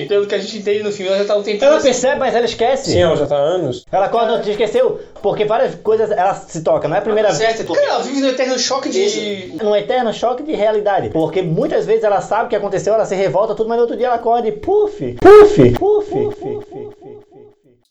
Pelo 0.09 0.25
que 0.25 0.33
a 0.33 0.39
gente 0.39 0.57
entende 0.57 0.81
no 0.81 0.91
filme, 0.91 1.11
ela 1.11 1.19
já 1.19 1.25
tá 1.25 1.35
um 1.37 1.43
tempinho 1.43 1.63
Ela 1.67 1.75
assim. 1.75 1.89
percebe, 1.89 2.19
mas 2.19 2.33
ela 2.33 2.45
esquece. 2.45 2.89
Sim, 2.89 3.01
ela 3.03 3.15
já 3.15 3.27
tá 3.27 3.35
há 3.35 3.39
anos. 3.39 3.85
Ela 3.91 4.09
quando 4.09 4.41
te 4.41 4.49
esqueceu, 4.49 4.99
porque 5.21 5.45
várias 5.45 5.75
coisas 5.75 6.09
ela 6.09 6.33
se 6.33 6.63
toca, 6.63 6.87
não 6.87 6.95
é 6.95 6.99
a 6.99 7.03
primeira 7.03 7.31
vez. 7.31 7.37
Certo, 7.37 7.71
cara, 7.71 7.85
ela 7.85 7.99
vive 7.99 8.19
no 8.19 8.29
eterno 8.29 8.57
choque 8.57 8.89
de. 8.89 9.53
num 9.61 9.75
eterno 9.75 10.11
choque 10.11 10.41
de 10.41 10.53
realidade. 10.53 11.11
Porque 11.11 11.43
muitas 11.43 11.85
vezes 11.85 12.03
ela 12.03 12.19
sabe 12.19 12.45
o 12.45 12.49
que 12.49 12.55
aconteceu, 12.55 12.95
ela 12.95 13.05
se 13.05 13.13
revolta, 13.13 13.53
tudo, 13.53 13.69
mas 13.69 13.77
no 13.77 13.83
outro 13.83 13.95
dia 13.95 14.07
ela 14.07 14.15
acorda 14.15 14.47
e 14.47 14.53
puf, 14.53 15.17
puf, 15.21 15.71
puf. 15.77 17.00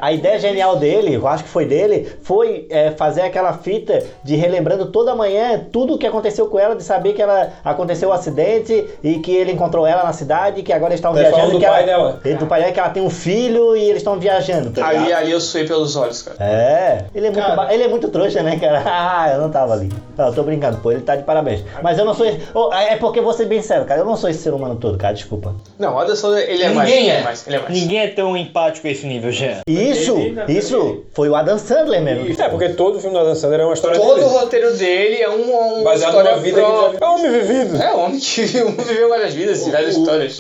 A 0.01 0.13
ideia 0.13 0.39
genial 0.39 0.77
dele, 0.77 1.15
eu 1.15 1.27
acho 1.29 1.45
que 1.45 1.51
foi 1.51 1.65
dele, 1.67 2.11
foi 2.23 2.67
é, 2.71 2.91
fazer 2.93 3.23
aquela 3.23 3.53
fita 3.55 4.03
de 4.25 4.35
relembrando 4.37 4.87
toda 4.87 5.15
manhã 5.15 5.61
tudo 5.73 5.95
o 5.95 5.99
que 5.99 6.07
aconteceu 6.07 6.47
com 6.47 6.59
ela, 6.59 6.75
de 6.75 6.83
saber 6.83 7.13
que 7.13 7.23
ela 7.23 7.51
aconteceu 7.65 8.09
o 8.09 8.13
acidente 8.13 8.87
e 9.03 9.19
que 9.19 9.33
ele 9.35 9.53
encontrou 9.53 9.87
ela 9.87 10.03
na 10.03 10.13
cidade, 10.13 10.63
que 10.63 10.73
agora 10.73 10.93
eles 10.93 11.01
estão 11.01 11.13
viajando. 11.13 11.53
do 11.53 11.59
que 11.59 11.67
pai 11.67 11.83
ela, 11.83 11.87
dela. 11.87 12.21
Ele, 12.25 12.35
do 12.37 12.47
pai 12.47 12.61
dela, 12.61 12.73
que 12.73 12.81
ela 12.81 12.91
tem 12.91 13.03
um 13.03 13.11
filho 13.11 13.77
e 13.77 13.83
eles 13.83 13.97
estão 13.99 14.19
viajando. 14.19 14.71
Tá 14.71 14.87
Ali, 14.89 15.13
ali 15.13 15.31
eu 15.31 15.41
suei 15.41 15.67
pelos 15.67 15.97
olhos, 15.97 16.23
cara. 16.23 16.37
É, 16.41 17.05
ele 17.15 17.27
é, 17.27 17.31
muito, 17.31 17.43
Cara. 17.45 17.57
ba- 17.57 17.75
ele 17.75 17.83
é 17.85 17.89
muito 17.89 18.09
trouxa, 18.09 18.43
né, 18.43 18.59
cara? 18.59 18.83
Ah, 19.11 19.31
eu 19.33 19.41
não 19.41 19.51
tava 19.51 19.73
ali. 19.73 19.91
Não, 20.17 20.27
eu 20.29 20.35
tô 20.35 20.43
brincando, 20.43 20.79
pô, 20.79 20.91
ele 20.93 21.01
tá 21.03 21.17
de 21.17 21.23
parabéns. 21.23 21.63
Mas 21.83 21.99
eu 21.99 22.05
não 22.05 22.15
sou. 22.15 22.27
esse- 22.27 22.41
oh, 22.55 22.73
é 22.73 22.97
porque 22.97 23.21
vou 23.21 23.33
ser 23.33 23.47
bem 23.47 23.61
sério, 23.63 23.85
cara. 23.85 24.01
Eu 24.01 24.05
não 24.07 24.17
sou 24.17 24.29
esse 24.31 24.41
ser 24.41 24.53
humano 24.55 24.77
todo, 24.77 24.97
cara, 24.99 25.15
desculpa. 25.15 25.55
Não, 25.79 25.95
o 25.95 25.99
Adam 25.99 26.15
Sandler, 26.17 26.49
ele 26.49 26.63
é 26.63 26.71
mais. 26.71 26.89
Ninguém 26.89 27.09
ele 27.09 27.19
é. 27.19 27.23
mais. 27.23 27.47
Ele 27.47 27.57
é 27.57 27.59
mais. 27.61 27.73
Ninguém 27.73 27.99
é 28.01 28.09
tão 28.09 28.37
empático 28.37 28.87
a 28.87 28.91
esse 28.91 29.07
nível, 29.07 29.31
Jean. 29.31 29.61
Isso, 29.91 30.17
isso 30.49 31.05
foi 31.13 31.29
o 31.29 31.35
Adam 31.35 31.59
Sandler 31.59 32.03
mesmo. 32.03 32.43
É, 32.43 32.49
porque 32.49 32.71
todo 32.71 33.01
filme 33.01 33.15
do 33.15 33.21
Adam 33.21 33.35
Sandler 33.35 33.61
é 33.61 33.65
uma 33.65 33.75
história 33.75 33.99
Todo 33.99 34.13
o 34.13 34.15
dele. 34.17 34.27
roteiro 34.27 34.73
dele 34.77 35.23
é 35.23 35.29
um, 35.31 35.51
uma 35.51 35.83
Baseado 35.85 36.11
história 36.11 36.31
numa 36.33 36.43
vida 36.43 36.61
que. 36.61 37.05
É 37.05 37.07
um 37.09 37.15
homem 37.15 37.31
vivido. 37.31 37.77
É, 37.83 37.95
um 37.95 38.01
homem 38.01 38.21
que 38.21 38.43
viveu 38.83 39.09
várias 39.09 39.35
vidas, 39.35 39.67
várias 39.69 39.97
histórias. 39.97 40.37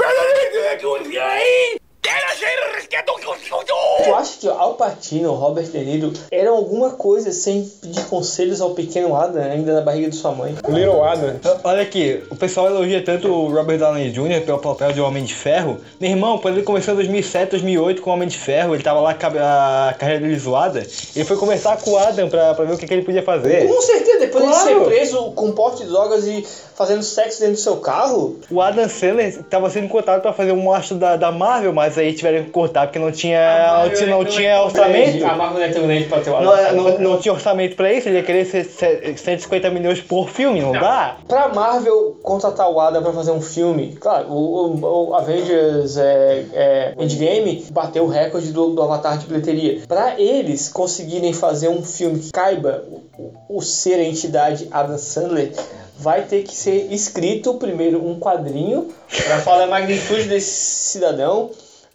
Tu 4.04 4.14
acha 4.14 4.38
que 4.40 4.48
Al 4.48 4.74
Pacino, 4.74 5.32
Robert 5.34 5.66
De 5.66 5.78
Niro 5.78 6.12
eram 6.30 6.56
alguma 6.56 6.90
coisa 6.90 7.32
sem 7.32 7.70
pedir 7.82 8.04
conselhos 8.06 8.60
ao 8.60 8.70
pequeno 8.70 9.14
Adam 9.14 9.42
ainda 9.42 9.74
na 9.74 9.80
barriga 9.82 10.08
de 10.08 10.16
sua 10.16 10.32
mãe? 10.32 10.54
Little 10.68 11.02
Adam. 11.04 11.36
Olha 11.62 11.82
aqui, 11.82 12.22
o 12.30 12.36
pessoal 12.36 12.66
elogia 12.66 13.04
tanto 13.04 13.28
o 13.28 13.52
Robert 13.52 13.78
Downey 13.78 14.10
Jr. 14.10 14.40
pelo 14.44 14.58
papel 14.58 14.92
de 14.92 15.00
Homem 15.00 15.24
de 15.24 15.34
Ferro. 15.34 15.78
Meu 16.00 16.10
irmão, 16.10 16.38
quando 16.38 16.56
ele 16.56 16.64
começou 16.64 16.94
em 16.94 16.96
2007, 16.96 17.50
2008 17.50 18.02
com 18.02 18.10
o 18.10 18.12
Homem 18.14 18.28
de 18.28 18.38
Ferro, 18.38 18.74
ele 18.74 18.82
tava 18.82 19.00
lá 19.00 19.14
com 19.14 19.26
a 19.26 19.94
carreira 19.98 20.22
dele 20.22 20.38
zoada, 20.38 20.80
ele 21.14 21.24
foi 21.24 21.36
conversar 21.36 21.76
com 21.78 21.90
o 21.92 21.98
Adam 21.98 22.28
pra, 22.28 22.54
pra 22.54 22.64
ver 22.64 22.74
o 22.74 22.78
que, 22.78 22.86
que 22.86 22.94
ele 22.94 23.02
podia 23.04 23.22
fazer. 23.22 23.66
Com 23.68 23.80
certeza, 23.82 24.18
depois 24.20 24.44
de 24.44 24.50
Claro. 24.50 24.68
ser 24.68 24.84
preso 24.86 25.32
com 25.32 25.52
porte 25.52 25.82
de 25.84 25.88
drogas 25.90 26.24
e 26.26 26.44
fazendo 26.74 27.02
sexo 27.02 27.40
dentro 27.40 27.54
do 27.56 27.60
seu 27.60 27.76
carro, 27.76 28.38
O 28.50 28.60
Adam 28.60 28.88
Sandler 28.88 29.42
tava 29.44 29.68
sendo 29.68 29.88
contado 29.88 30.22
pra 30.22 30.32
fazer 30.32 30.52
um 30.52 30.56
monstro 30.62 30.96
da, 30.96 31.16
da 31.16 31.30
Marvel, 31.30 31.72
mas 31.74 31.98
aí 31.98 32.14
tiveram 32.14 32.29
que 32.44 32.50
cortar 32.50 32.86
porque 32.86 32.98
não 32.98 33.10
tinha, 33.12 33.82
não 33.84 33.90
tinha, 33.94 34.06
não 34.10 34.24
tinha 34.24 34.62
orçamento. 34.62 35.24
A 35.24 35.34
Marvel 35.36 35.58
não 35.58 35.66
é 35.66 35.68
tão 35.72 35.82
grande 35.82 36.04
pra 36.04 36.20
ter 36.20 36.30
o 36.30 36.36
Adam 36.36 36.50
Não, 36.50 36.56
Sandler. 36.56 37.00
não, 37.00 37.10
não 37.12 37.18
tinha 37.20 37.32
orçamento 37.34 37.76
pra 37.76 37.92
isso, 37.92 38.08
ele 38.08 38.16
ia 38.18 38.22
querer 38.22 38.44
ser, 38.44 38.64
ser 38.64 39.18
150 39.18 39.70
milhões 39.70 40.00
por 40.00 40.28
filme, 40.28 40.60
não, 40.60 40.72
dá? 40.72 41.16
Pra 41.28 41.48
Marvel 41.48 42.16
contratar 42.22 42.70
o 42.70 42.78
Adam 42.80 43.02
pra 43.02 43.12
fazer 43.12 43.30
um 43.32 43.40
filme, 43.42 43.96
claro, 44.00 44.28
o, 44.28 44.76
o- 44.76 45.08
o 45.10 45.14
Avengers 45.14 45.96
é, 45.96 46.44
é, 46.52 46.94
Endgame 46.98 47.66
bateu 47.72 48.04
o 48.04 48.08
recorde 48.08 48.52
do, 48.52 48.70
do 48.70 48.82
Avatar 48.82 49.18
de 49.18 49.26
bilheteria. 49.26 49.80
Pra 49.88 50.18
eles 50.20 50.68
conseguirem 50.68 51.32
fazer 51.32 51.68
um 51.68 51.82
filme 51.82 52.18
que 52.20 52.30
caiba 52.32 52.84
o, 53.18 53.56
o- 53.56 53.62
ser 53.62 53.94
a 53.94 54.04
entidade 54.04 54.68
Adam 54.70 54.98
Sandler, 54.98 55.52
vai 55.98 56.22
ter 56.22 56.42
que 56.44 56.54
ser 56.54 56.88
escrito 56.92 57.54
primeiro 57.54 58.02
um 58.06 58.18
quadrinho 58.18 58.88
pra 59.26 59.38
falar 59.40 59.64
a 59.64 59.66
magnitude 59.66 60.24
desse 60.24 60.50
cidadão, 60.92 61.50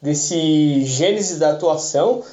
desse 0.06 0.86
gênese 0.86 1.38
da 1.38 1.52
atuação. 1.52 2.24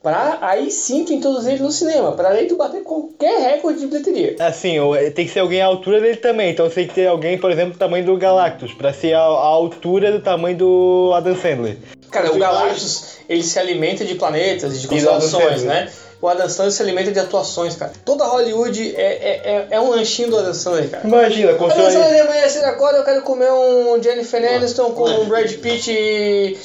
Pra 0.00 0.38
aí 0.40 0.70
sim 0.70 1.04
tu 1.04 1.12
introduzir 1.12 1.54
ele 1.54 1.62
no 1.64 1.72
cinema, 1.72 2.12
pra 2.12 2.28
aí 2.28 2.46
tu 2.46 2.56
bater 2.56 2.84
qualquer 2.84 3.40
recorde 3.40 3.80
de 3.80 3.88
bilheteria. 3.88 4.36
Assim, 4.38 4.76
tem 5.12 5.26
que 5.26 5.32
ser 5.32 5.40
alguém 5.40 5.60
à 5.60 5.66
altura 5.66 6.00
dele 6.00 6.16
também, 6.18 6.52
então 6.52 6.70
tem 6.70 6.86
que 6.86 6.94
ter 6.94 7.08
alguém, 7.08 7.36
por 7.36 7.50
exemplo, 7.50 7.72
do 7.72 7.78
tamanho 7.78 8.06
do 8.06 8.16
Galactus, 8.16 8.72
pra 8.72 8.92
ser 8.92 9.14
a, 9.14 9.18
a 9.18 9.46
altura 9.46 10.12
do 10.12 10.20
tamanho 10.20 10.56
do 10.56 11.12
Adam 11.16 11.34
Sandler. 11.34 11.78
Cara, 12.12 12.32
o 12.32 12.38
Galactus, 12.38 13.16
ele 13.28 13.42
se 13.42 13.58
alimenta 13.58 14.04
de 14.04 14.14
planetas 14.14 14.80
de 14.80 14.86
Adam 14.86 15.18
constelações, 15.18 15.64
né? 15.64 15.90
O 16.22 16.28
Adam 16.28 16.48
Sandler 16.48 16.72
se 16.72 16.82
alimenta 16.82 17.10
de 17.10 17.18
atuações, 17.18 17.74
cara. 17.74 17.92
Toda 18.04 18.24
Hollywood 18.24 18.94
é, 18.94 19.02
é, 19.02 19.40
é, 19.44 19.66
é 19.72 19.80
um 19.80 19.90
lanchinho 19.90 20.30
do 20.30 20.38
Adam 20.38 20.54
Sandler, 20.54 20.90
cara. 20.90 21.06
Imagina, 21.06 21.50
Adam 21.50 21.58
constrói... 21.58 21.90
Sandler 21.90 22.22
amanhã 22.22 22.48
cedo 22.48 22.66
acorda, 22.66 22.98
eu 22.98 23.04
quero 23.04 23.22
comer 23.22 23.50
um 23.50 24.00
Jennifer 24.00 24.54
Aniston 24.54 24.92
com 24.92 25.08
um 25.08 25.28
Brad 25.28 25.52
Pitt 25.54 25.90
e 25.90 26.56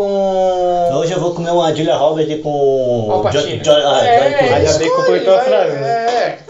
com... 0.00 0.88
Hoje 0.94 1.12
eu 1.12 1.20
vou 1.20 1.34
comer 1.34 1.50
uma 1.50 1.74
Julia 1.74 1.94
Roberts 1.94 2.42
com. 2.42 3.08
Al 3.10 3.18
Jo- 3.18 3.22
Pacino. 3.24 3.62
Jo- 3.62 3.70
ah, 3.72 4.02
é, 4.06 4.18
Johnny. 4.30 4.54
Ainda 4.54 4.72
bem 4.78 4.88
que 4.88 4.96
completou 4.96 5.34
a 5.34 5.36
vai, 5.36 5.44
frase, 5.46 5.76
né? 5.76 6.06
É. 6.06 6.49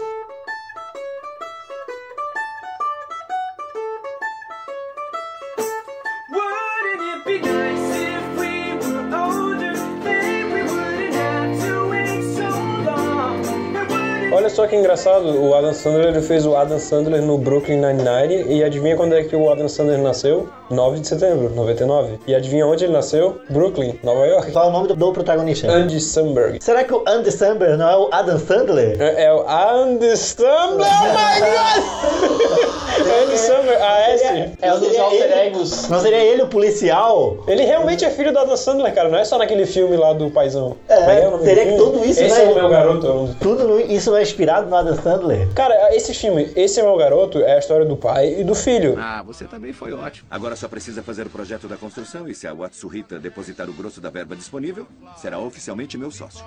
Que 14.71 14.77
engraçado, 14.77 15.37
o 15.37 15.53
Adam 15.53 15.73
Sandler 15.73 16.07
ele 16.15 16.21
fez 16.21 16.45
o 16.45 16.55
Adam 16.55 16.79
Sandler 16.79 17.21
no 17.21 17.37
Brooklyn 17.37 17.75
Nine-Nine 17.75 18.45
e 18.55 18.63
adivinha 18.63 18.95
quando 18.95 19.13
é 19.13 19.21
que 19.21 19.35
o 19.35 19.51
Adam 19.51 19.67
Sandler 19.67 19.99
nasceu? 19.99 20.47
9 20.69 21.01
de 21.01 21.09
setembro, 21.09 21.53
99. 21.53 22.21
E 22.25 22.33
adivinha 22.33 22.65
onde 22.65 22.85
ele 22.85 22.93
nasceu? 22.93 23.41
Brooklyn, 23.49 23.99
Nova 24.01 24.25
York. 24.25 24.49
Qual 24.53 24.67
é 24.67 24.69
o 24.69 24.71
nome 24.71 24.87
do, 24.87 24.95
do 24.95 25.11
protagonista? 25.11 25.69
Andy 25.69 25.99
Samberg. 25.99 26.63
Será 26.63 26.85
que 26.85 26.93
o 26.93 27.03
Andy 27.05 27.33
Samberg 27.33 27.75
não 27.75 27.89
é 27.89 27.97
o 27.97 28.07
Adam 28.13 28.39
Sandler? 28.39 28.95
É, 29.01 29.25
é 29.25 29.33
o 29.33 29.45
Andy 29.45 30.15
Samberg, 30.15 30.85
oh 30.85 31.07
my 31.17 31.41
god! 31.41 33.00
Andy 33.23 33.37
Samberg, 33.37 33.81
AS. 33.81 34.21
É 34.61 34.73
um 34.73 34.79
dos 34.79 34.87
seria 34.87 35.03
alter 35.03 35.21
ele. 35.23 35.33
egos. 35.33 35.89
Não 35.89 35.99
seria 35.99 36.19
ele 36.23 36.41
o 36.43 36.47
policial? 36.47 37.43
Ele 37.47 37.63
realmente 37.63 38.05
é 38.05 38.09
filho 38.09 38.31
do 38.31 38.39
Adam 38.39 38.55
Sandler, 38.57 38.93
cara, 38.93 39.09
não 39.09 39.17
é 39.17 39.25
só 39.25 39.37
naquele 39.37 39.65
filme 39.65 39.95
lá 39.97 40.13
do 40.13 40.29
Paizão. 40.31 40.77
É, 40.87 41.27
o 41.27 41.37
do 41.37 41.43
teria 41.43 41.65
que 41.71 41.77
tudo 41.77 42.03
isso, 42.05 42.21
Esse 42.23 42.37
né? 42.39 42.45
é 42.45 42.49
o 42.51 42.55
meu 42.55 42.69
garoto. 42.69 43.07
é 43.07 43.11
um- 43.11 43.33
Tudo 43.35 43.79
isso 43.79 44.11
não 44.11 44.17
é 44.17 44.21
inspirado 44.21 44.69
no 44.69 44.75
Adam 44.75 44.95
Sandler. 44.95 45.47
Cara, 45.53 45.95
esse 45.95 46.13
filme, 46.13 46.51
Esse 46.55 46.79
é 46.79 46.83
Meu 46.83 46.95
Garoto, 46.97 47.39
é 47.39 47.55
a 47.55 47.59
história 47.59 47.85
do 47.85 47.95
pai 47.97 48.39
e 48.39 48.43
do 48.43 48.53
filho. 48.55 48.95
Ah, 48.99 49.23
você 49.25 49.45
também 49.45 49.73
foi 49.73 49.93
ótimo. 49.93 50.27
Agora 50.29 50.55
só 50.55 50.67
precisa 50.67 51.01
fazer 51.03 51.27
o 51.27 51.29
projeto 51.29 51.67
da 51.67 51.75
construção 51.77 52.27
e 52.27 52.33
se 52.35 52.47
a 52.47 52.53
Watsuhita 52.53 53.19
depositar 53.19 53.69
o 53.69 53.73
grosso 53.73 53.99
da 54.01 54.09
verba 54.09 54.35
disponível, 54.35 54.85
será 55.17 55.39
oficialmente 55.39 55.97
meu 55.97 56.11
sócio. 56.11 56.43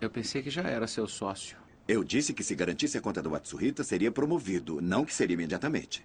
Eu 0.00 0.10
pensei 0.10 0.42
que 0.42 0.50
já 0.50 0.62
era 0.62 0.86
seu 0.86 1.06
sócio. 1.06 1.56
Eu 1.86 2.04
disse 2.04 2.32
que 2.32 2.44
se 2.44 2.54
garantisse 2.54 2.96
a 2.96 3.00
conta 3.00 3.20
do 3.20 3.30
Watsuhita, 3.30 3.82
seria 3.82 4.10
promovido, 4.10 4.80
não 4.80 5.04
que 5.04 5.12
seria 5.12 5.34
imediatamente. 5.34 6.02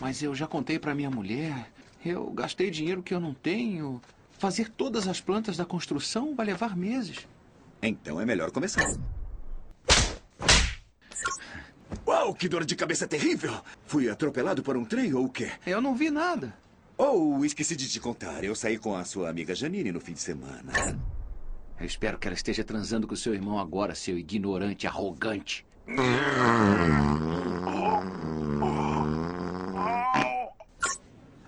Mas 0.00 0.22
eu 0.22 0.34
já 0.34 0.46
contei 0.46 0.78
pra 0.78 0.94
minha 0.94 1.10
mulher. 1.10 1.70
Eu 2.04 2.30
gastei 2.30 2.70
dinheiro 2.70 3.02
que 3.02 3.14
eu 3.14 3.20
não 3.20 3.32
tenho. 3.34 4.00
Fazer 4.38 4.68
todas 4.68 5.08
as 5.08 5.20
plantas 5.20 5.56
da 5.56 5.64
construção 5.64 6.34
vai 6.34 6.46
levar 6.46 6.76
meses. 6.76 7.26
Então 7.82 8.20
é 8.20 8.26
melhor 8.26 8.50
começar. 8.50 8.86
Uau, 12.06 12.34
que 12.34 12.48
dor 12.48 12.64
de 12.64 12.76
cabeça 12.76 13.08
terrível! 13.08 13.52
Fui 13.86 14.08
atropelado 14.08 14.62
por 14.62 14.76
um 14.76 14.84
trem 14.84 15.14
ou 15.14 15.24
o 15.24 15.30
quê? 15.30 15.50
Eu 15.66 15.80
não 15.80 15.94
vi 15.94 16.10
nada. 16.10 16.54
Oh, 16.98 17.44
esqueci 17.44 17.74
de 17.74 17.88
te 17.88 17.98
contar. 17.98 18.44
Eu 18.44 18.54
saí 18.54 18.78
com 18.78 18.94
a 18.94 19.04
sua 19.04 19.28
amiga 19.28 19.54
Janine 19.54 19.92
no 19.92 20.00
fim 20.00 20.12
de 20.12 20.20
semana. 20.20 20.72
Eu 21.78 21.84
espero 21.86 22.18
que 22.18 22.26
ela 22.26 22.34
esteja 22.34 22.64
transando 22.64 23.06
com 23.06 23.14
seu 23.14 23.34
irmão 23.34 23.58
agora, 23.58 23.94
seu 23.94 24.16
ignorante 24.16 24.86
arrogante. 24.86 25.66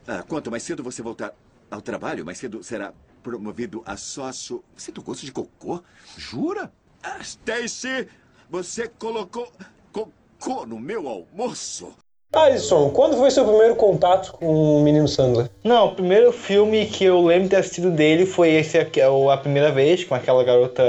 Ah, 0.06 0.22
quanto 0.28 0.50
mais 0.50 0.62
cedo 0.62 0.82
você 0.82 1.02
voltar 1.02 1.34
ao 1.70 1.80
trabalho, 1.80 2.24
mais 2.24 2.38
cedo 2.38 2.62
será 2.62 2.92
promovido 3.22 3.82
a 3.86 3.96
sócio. 3.96 4.62
Você 4.76 4.92
tem 4.92 5.02
gosto 5.02 5.24
de 5.24 5.32
cocô? 5.32 5.82
Jura? 6.16 6.72
Ah, 7.02 7.18
Stacy, 7.20 8.08
você 8.50 8.88
colocou 8.88 9.50
cocô 9.92 10.66
no 10.66 10.78
meu 10.78 11.08
almoço. 11.08 11.94
Alisson, 12.34 12.90
quando 12.90 13.16
foi 13.16 13.30
seu 13.30 13.42
primeiro 13.44 13.74
contato 13.74 14.32
com 14.32 14.76
o 14.76 14.82
menino 14.82 15.08
Sandler? 15.08 15.48
Não, 15.64 15.86
o 15.86 15.94
primeiro 15.94 16.30
filme 16.30 16.84
que 16.84 17.04
eu 17.04 17.24
lembro 17.24 17.44
de 17.44 17.50
ter 17.50 17.56
assistido 17.56 17.90
dele 17.90 18.26
foi 18.26 18.50
esse 18.50 18.76
aqui, 18.76 19.00
é 19.00 19.06
A 19.06 19.36
Primeira 19.38 19.72
Vez, 19.72 20.04
com 20.04 20.14
aquela 20.14 20.44
garota. 20.44 20.82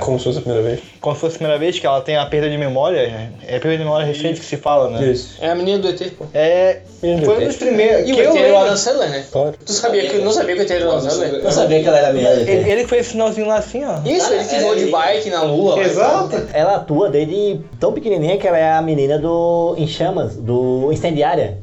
Como 0.00 0.18
se 0.18 0.24
fosse 0.26 0.38
a 0.38 0.42
primeira 0.42 0.64
vez? 0.68 0.80
Como 1.00 1.14
se 1.16 1.20
fosse 1.20 1.34
a 1.34 1.38
primeira 1.38 1.58
vez, 1.58 1.78
que 1.80 1.86
ela 1.86 2.00
tem 2.00 2.16
a 2.16 2.24
perda 2.26 2.48
de 2.48 2.56
memória. 2.56 3.30
É 3.44 3.56
a 3.56 3.60
perda 3.60 3.72
de 3.76 3.84
memória 3.84 4.06
recente 4.06 4.38
que 4.38 4.46
se 4.46 4.56
fala, 4.56 4.88
né? 4.88 5.04
Isso. 5.04 5.36
É 5.40 5.50
a 5.50 5.54
menina 5.56 5.78
do 5.80 5.88
ET, 5.88 6.00
pô. 6.12 6.26
É. 6.32 6.80
Menino 7.02 7.26
Foi 7.26 7.42
um 7.42 7.46
dos 7.48 7.56
primeiros. 7.56 8.08
E 8.08 8.12
o 8.12 8.14
que 8.14 8.20
eu 8.22 8.30
ET 8.30 8.36
era 8.36 8.38
o 8.38 8.42
lembro. 8.44 8.58
Adam 8.58 8.76
Sandler, 8.76 9.10
né? 9.10 9.24
Claro. 9.32 9.54
Tu 9.66 9.72
sabia 9.72 10.08
que, 10.08 10.18
não 10.18 10.30
sabia 10.32 10.54
que 10.54 10.60
o 10.60 10.64
ET 10.64 10.70
era 10.70 10.86
o 10.86 10.90
Adam 10.92 11.10
Sandler? 11.10 11.44
Eu 11.44 11.52
sabia 11.52 11.82
que 11.82 11.88
ela 11.88 11.98
era 11.98 12.12
minha. 12.12 12.30
Ele, 12.30 12.70
ele 12.70 12.86
foi 12.86 12.98
esse 12.98 13.10
finalzinho 13.10 13.48
lá 13.48 13.56
assim, 13.56 13.84
ó. 13.84 13.98
Isso, 14.06 14.32
ele 14.32 14.44
que 14.44 14.60
voou 14.60 14.76
de 14.76 14.86
bike 14.86 15.28
na 15.28 15.42
lua. 15.42 15.74
lá. 15.74 15.82
Exato. 15.82 16.42
Ela 16.52 16.76
atua 16.76 17.10
desde 17.10 17.60
tão 17.80 17.92
pequenininha 17.92 18.38
que 18.38 18.46
ela 18.46 18.58
é 18.58 18.72
a 18.72 18.80
menina 18.80 19.18
do 19.18 19.74
Em 19.76 19.88
Chamas, 19.88 20.36
do 20.36 20.83
Incendiária. 20.92 21.58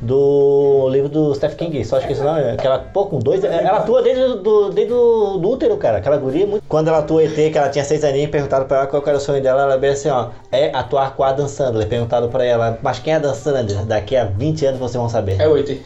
Do 0.00 0.90
livro 0.90 1.08
do 1.08 1.34
Stephen 1.34 1.70
King, 1.70 1.82
só 1.82 1.96
acho 1.96 2.06
que 2.06 2.12
esse 2.12 2.22
nome, 2.22 2.54
que 2.58 2.66
ela, 2.66 2.80
pô, 2.80 3.06
com 3.06 3.18
dois. 3.18 3.42
Ela 3.42 3.78
atua 3.78 4.02
desde, 4.02 4.42
do, 4.42 4.68
desde 4.68 4.92
do, 4.92 5.38
do 5.38 5.50
útero, 5.50 5.74
cara. 5.78 5.98
Aquela 5.98 6.18
guria 6.18 6.44
é 6.44 6.46
muito. 6.46 6.64
Quando 6.68 6.88
ela 6.88 6.98
atua 6.98 7.24
ET, 7.24 7.34
que 7.34 7.56
ela 7.56 7.70
tinha 7.70 7.82
seis 7.82 8.04
aninhos, 8.04 8.30
perguntaram 8.30 8.66
pra 8.66 8.80
ela 8.80 8.86
qual 8.86 9.02
era 9.06 9.16
o 9.16 9.20
sonho 9.20 9.42
dela, 9.42 9.62
ela 9.62 9.78
bem 9.78 9.90
assim, 9.90 10.10
ó. 10.10 10.28
É 10.52 10.68
atuar 10.76 11.16
com 11.16 11.24
a 11.24 11.32
Dan 11.32 11.48
Sandler. 11.48 11.88
Perguntaram 11.88 12.28
pra 12.28 12.44
ela, 12.44 12.78
mas 12.82 12.98
quem 12.98 13.14
é 13.14 13.16
a 13.16 13.18
Dan 13.18 13.32
Sandler? 13.32 13.86
Daqui 13.86 14.14
a 14.16 14.26
20 14.26 14.66
anos 14.66 14.80
vocês 14.80 14.96
vão 14.96 15.08
saber. 15.08 15.40
É 15.40 15.48
o 15.48 15.56
ET. 15.56 15.80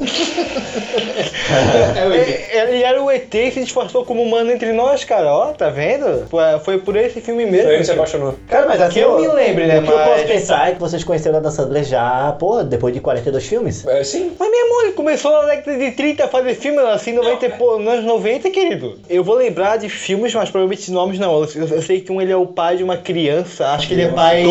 é 1.00 2.16
ET. 2.16 2.50
É, 2.52 2.62
Ele 2.70 2.82
era 2.82 3.02
o 3.02 3.10
ET 3.10 3.28
que 3.30 3.50
se 3.52 3.60
esforçou 3.62 4.04
como 4.04 4.22
humano 4.22 4.50
entre 4.50 4.72
nós, 4.72 5.04
cara. 5.04 5.32
Ó, 5.32 5.46
tá 5.52 5.68
vendo? 5.68 6.26
Foi- 6.64 6.78
por 6.78 6.96
esse 6.96 7.20
filme 7.20 7.44
mesmo. 7.46 7.64
Foi 7.64 7.72
ele 7.72 7.78
que 7.80 7.84
se 7.84 7.92
apaixonou. 7.92 8.34
Cara, 8.48 8.66
mas 8.66 8.92
Que 8.92 9.00
eu 9.00 9.18
me 9.20 9.28
lembre, 9.28 9.66
né? 9.66 9.78
O 9.80 9.82
que 9.82 9.90
eu 9.90 9.98
posso 9.98 10.10
Mas. 10.10 10.22
pensar 10.30 10.70
é 10.70 10.72
que 10.74 10.80
vocês 10.80 11.04
conheceram 11.04 11.38
a 11.38 11.40
Dan 11.40 11.50
Sandler 11.50 11.84
já, 11.84 12.34
pô, 12.38 12.62
depois 12.62 12.92
de 12.94 13.00
42 13.00 13.46
filmes. 13.46 13.86
É, 13.86 14.02
sim. 14.04 14.32
Mas 14.38 14.50
meu 14.50 14.60
irmão, 14.64 14.82
ele 14.82 14.92
começou 14.92 15.30
na 15.32 15.48
década 15.54 15.76
de 15.78 15.90
30 15.92 16.24
a 16.24 16.28
fazer 16.28 16.54
filme 16.54 16.78
assim, 16.78 17.12
90, 17.12 17.46
e 17.46 17.48
pô, 17.50 17.78
nos 17.78 17.92
anos 17.92 18.04
90, 18.04 18.50
querido. 18.50 18.98
Eu 19.08 19.22
vou 19.24 19.34
lembrar 19.36 19.76
de 19.78 19.88
filmes, 19.88 20.34
mas 20.34 20.50
provavelmente 20.50 20.86
de 20.86 20.92
nomes 20.92 21.18
não. 21.18 21.32
Eu, 21.34 21.48
eu 21.68 21.82
sei 21.82 22.00
que 22.00 22.10
um 22.12 22.20
ele 22.20 22.32
é 22.32 22.36
o 22.36 22.46
pai 22.46 22.76
de 22.76 22.84
uma 22.84 22.96
criança, 22.96 23.68
acho 23.68 23.88
que 23.88 23.94
ele 23.94 24.02
é 24.02 24.08
pai. 24.08 24.44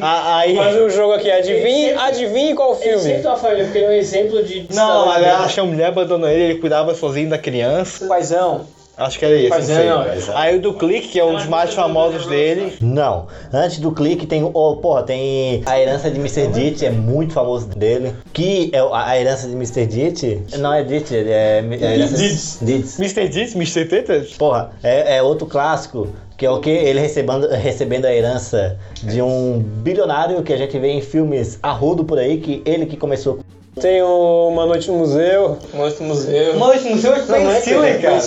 A- 0.00 0.38
Aí. 0.38 0.56
Faz 0.56 0.76
um 0.80 0.88
jogo 0.90 1.12
aqui, 1.14 1.30
adivinhe, 1.30 1.92
adivinhe 1.92 2.54
qual 2.54 2.72
Ele 2.72 2.78
sempre 2.82 2.98
filme. 3.00 3.14
tem 3.22 3.26
uma 3.30 3.36
família, 3.36 3.64
porque 3.64 3.78
ele 3.78 3.86
é 3.86 3.88
um 3.90 3.92
exemplo 3.92 4.42
de. 4.42 4.66
Não, 4.74 5.06
mas 5.06 5.16
cidadão. 5.18 5.44
acho 5.44 5.54
que 5.54 5.60
a 5.62 5.66
mulher 5.66 5.86
abandonou 5.86 6.28
ele, 6.28 6.42
ele 6.42 6.58
cuidava 6.60 6.94
sozinho 6.94 7.30
da 7.30 7.38
criança. 7.38 8.06
Paizão. 8.06 8.66
Acho 8.96 9.18
que 9.18 9.24
era 9.24 9.34
isso. 9.36 9.48
Mas 9.50 9.68
não 9.68 9.76
sei. 9.76 9.86
não, 9.88 10.36
Aí 10.36 10.56
o 10.56 10.60
do 10.60 10.74
Clique, 10.74 11.08
que 11.08 11.18
é 11.18 11.24
um 11.24 11.34
dos 11.34 11.46
mais 11.46 11.72
famosos 11.72 12.26
dele. 12.26 12.74
Não. 12.80 13.26
Antes 13.52 13.78
do 13.78 13.90
clique 13.90 14.26
tem 14.26 14.42
o. 14.44 14.50
Oh, 14.52 14.76
porra, 14.76 15.02
tem 15.02 15.62
a 15.64 15.80
herança 15.80 16.10
de 16.10 16.18
Mr. 16.18 16.48
Ditch, 16.48 16.82
é 16.82 16.90
muito 16.90 17.32
famoso 17.32 17.68
dele. 17.68 18.12
Que 18.34 18.70
é 18.72 18.82
o- 18.82 18.92
a, 18.92 19.18
herança 19.18 19.48
de 19.48 19.54
Mr. 19.54 19.86
Ditch. 19.86 20.22
Não 20.58 20.74
é 20.74 20.84
Ditch, 20.84 21.10
é. 21.10 21.58
é 21.58 21.96
Ditch. 22.06 22.98
Mr. 22.98 23.28
Ditz, 23.28 23.54
Mr. 23.54 23.86
Tetas? 23.86 24.34
Porra, 24.34 24.72
é, 24.82 25.16
é 25.16 25.22
outro 25.22 25.46
clássico. 25.46 26.08
Que 26.36 26.44
é 26.44 26.50
o 26.50 26.60
que? 26.60 26.70
Ele 26.70 27.00
recebendo, 27.00 27.48
recebendo 27.48 28.04
a 28.04 28.12
herança 28.12 28.76
de 29.02 29.22
um 29.22 29.58
bilionário 29.58 30.42
que 30.42 30.52
a 30.52 30.56
gente 30.56 30.78
vê 30.78 30.88
em 30.90 31.00
filmes 31.00 31.58
arrudo 31.62 32.04
por 32.04 32.18
aí, 32.18 32.38
que 32.38 32.62
ele 32.66 32.84
que 32.84 32.96
começou 32.96 33.36
com. 33.36 33.42
Tem 33.80 34.02
o 34.02 34.48
Uma 34.48 34.66
Noite 34.66 34.90
no 34.90 34.98
Museu. 34.98 35.58
Monstro 35.72 36.04
Museu. 36.04 36.58
Mano, 36.58 36.74
esse 36.74 36.88
museu 36.90 37.14
é 37.14 37.18
Não, 37.20 37.26
não 37.26 37.36
é 37.36 37.40
conhecido, 37.60 37.82
que- 37.82 37.98
cara. 37.98 38.18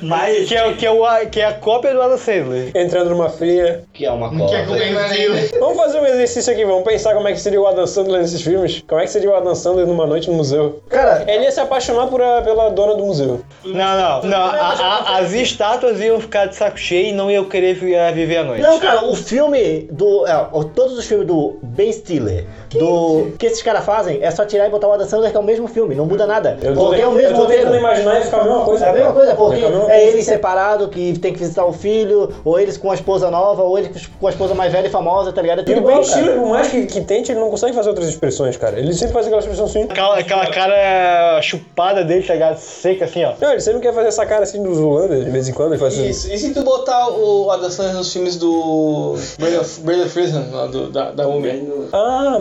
Mas. 0.00 0.48
Que 0.48 0.56
é, 0.56 0.72
que, 0.72 0.86
é 0.86 0.90
o, 0.90 1.02
que 1.30 1.40
é 1.40 1.44
a 1.44 1.52
cópia 1.52 1.92
do 1.92 2.00
Adam 2.00 2.16
Sandler. 2.16 2.70
Entrando 2.74 3.10
numa 3.10 3.28
fria. 3.28 3.82
Que 3.92 4.06
é 4.06 4.10
uma 4.10 4.30
Que 4.30 4.54
é. 4.54 5.58
Vamos 5.60 5.76
fazer 5.76 6.00
um 6.00 6.06
exercício 6.06 6.50
aqui, 6.50 6.64
vamos 6.64 6.84
pensar 6.84 7.12
como 7.14 7.28
é 7.28 7.32
que 7.32 7.40
seria 7.40 7.60
o 7.60 7.66
Adam 7.66 7.86
Sandler 7.86 8.22
nesses 8.22 8.40
filmes. 8.40 8.82
Como 8.88 8.98
é 8.98 9.04
que 9.04 9.10
seria 9.10 9.30
o 9.30 9.34
Adam 9.34 9.54
Sandler 9.54 9.86
numa 9.86 10.06
noite 10.06 10.30
no 10.30 10.36
museu? 10.36 10.82
Cara, 10.88 11.24
Ele 11.30 11.44
ia 11.44 11.52
se 11.52 11.60
apaixonar 11.60 12.06
por 12.06 12.22
a- 12.22 12.40
pela 12.40 12.70
dona 12.70 12.94
do 12.94 13.04
museu. 13.04 13.42
Não, 13.64 13.72
não, 13.74 14.22
não. 14.22 14.38
a- 14.46 14.74
a- 15.06 15.18
as 15.18 15.32
estátuas 15.32 16.00
iam 16.00 16.18
ficar 16.18 16.46
de 16.46 16.56
saco 16.56 16.78
cheio 16.78 17.08
e 17.08 17.12
não 17.12 17.30
iam 17.30 17.44
querer 17.44 17.76
eh, 17.92 18.12
viver 18.12 18.38
a 18.38 18.44
noite. 18.44 18.62
Não, 18.62 18.78
cara, 18.78 19.04
o 19.04 19.14
filme 19.14 19.86
do. 19.92 20.26
é, 20.26 20.32
todos 20.74 20.96
os 20.98 21.04
filmes 21.04 21.26
do 21.26 21.58
Ben 21.62 21.92
Stiller, 21.92 22.46
do. 22.70 23.32
que 23.38 23.44
esses 23.44 23.60
caras 23.62 23.84
fazem 23.84 24.18
é 24.22 24.30
só 24.30 24.46
tirar 24.46 24.69
e 24.70 24.72
botar 24.72 24.88
o 24.88 24.92
Adam 24.92 25.06
Sandler, 25.06 25.30
que 25.30 25.36
é 25.36 25.40
o 25.40 25.42
mesmo 25.42 25.66
filme, 25.68 25.94
não 25.94 26.06
muda 26.06 26.26
nada. 26.26 26.56
Eu 26.62 26.74
tô, 26.74 26.86
Porque 26.86 27.00
é 27.00 27.06
o 27.06 27.10
eu 27.10 27.14
mesmo 27.16 27.36
tô 27.36 27.46
tentando 27.46 27.76
imaginar 27.76 28.20
e 28.20 28.24
ficar 28.24 28.40
a 28.40 28.44
mesma 28.44 28.64
coisa. 28.64 28.84
É 28.86 28.88
a 28.88 28.92
mesma 28.92 29.12
coisa, 29.12 29.34
porque 29.34 29.64
é 29.88 30.08
ele 30.08 30.22
separado 30.22 30.88
que 30.88 31.18
tem 31.18 31.32
que 31.32 31.38
visitar 31.38 31.64
o 31.66 31.72
filho, 31.72 32.30
ou 32.44 32.58
eles 32.58 32.76
com 32.76 32.90
a 32.90 32.94
esposa 32.94 33.30
nova, 33.30 33.62
ou 33.62 33.78
ele 33.78 33.90
com 34.18 34.26
a 34.26 34.30
esposa 34.30 34.54
mais 34.54 34.72
velha 34.72 34.86
e 34.86 34.90
famosa, 34.90 35.32
tá 35.32 35.42
ligado? 35.42 35.58
É 35.60 35.62
E 35.62 35.64
tudo 35.64 35.80
o 35.80 35.86
Ben 35.86 36.02
Stiller, 36.02 36.26
cara. 36.26 36.40
por 36.40 36.48
mais 36.48 36.68
que, 36.68 36.86
que 36.86 37.00
tente, 37.02 37.32
ele 37.32 37.40
não 37.40 37.50
consegue 37.50 37.74
fazer 37.74 37.88
outras 37.88 38.08
expressões, 38.08 38.56
cara. 38.56 38.78
Ele 38.78 38.92
sempre 38.94 39.12
faz 39.12 39.26
aquela 39.26 39.40
expressão 39.40 39.66
assim. 39.66 39.82
Aquela, 39.82 40.18
aquela 40.18 40.46
cara 40.46 41.40
chupada 41.42 42.04
dele, 42.04 42.22
tá 42.26 42.34
ligado? 42.34 42.56
Seca 42.58 43.04
assim, 43.04 43.24
ó. 43.24 43.32
Não, 43.40 43.50
ele 43.52 43.60
sempre 43.60 43.80
quer 43.80 43.92
fazer 43.92 44.08
essa 44.08 44.24
cara 44.24 44.44
assim 44.44 44.62
do 44.62 44.74
Zulander, 44.74 45.24
de 45.24 45.30
vez 45.30 45.48
em 45.48 45.52
quando 45.52 45.72
ele 45.72 45.80
faz 45.80 45.94
assim. 45.94 46.08
Isso. 46.08 46.32
E 46.32 46.38
se 46.38 46.52
tu 46.54 46.62
botar 46.62 47.08
o 47.10 47.50
Adam 47.50 47.70
Sandler 47.70 47.96
nos 47.96 48.12
filmes 48.12 48.36
do 48.36 49.16
Brandon 49.38 50.68
do, 50.70 50.90
da, 50.90 51.10
da 51.10 51.26
Múmia? 51.26 51.50
Ah, 51.92 52.38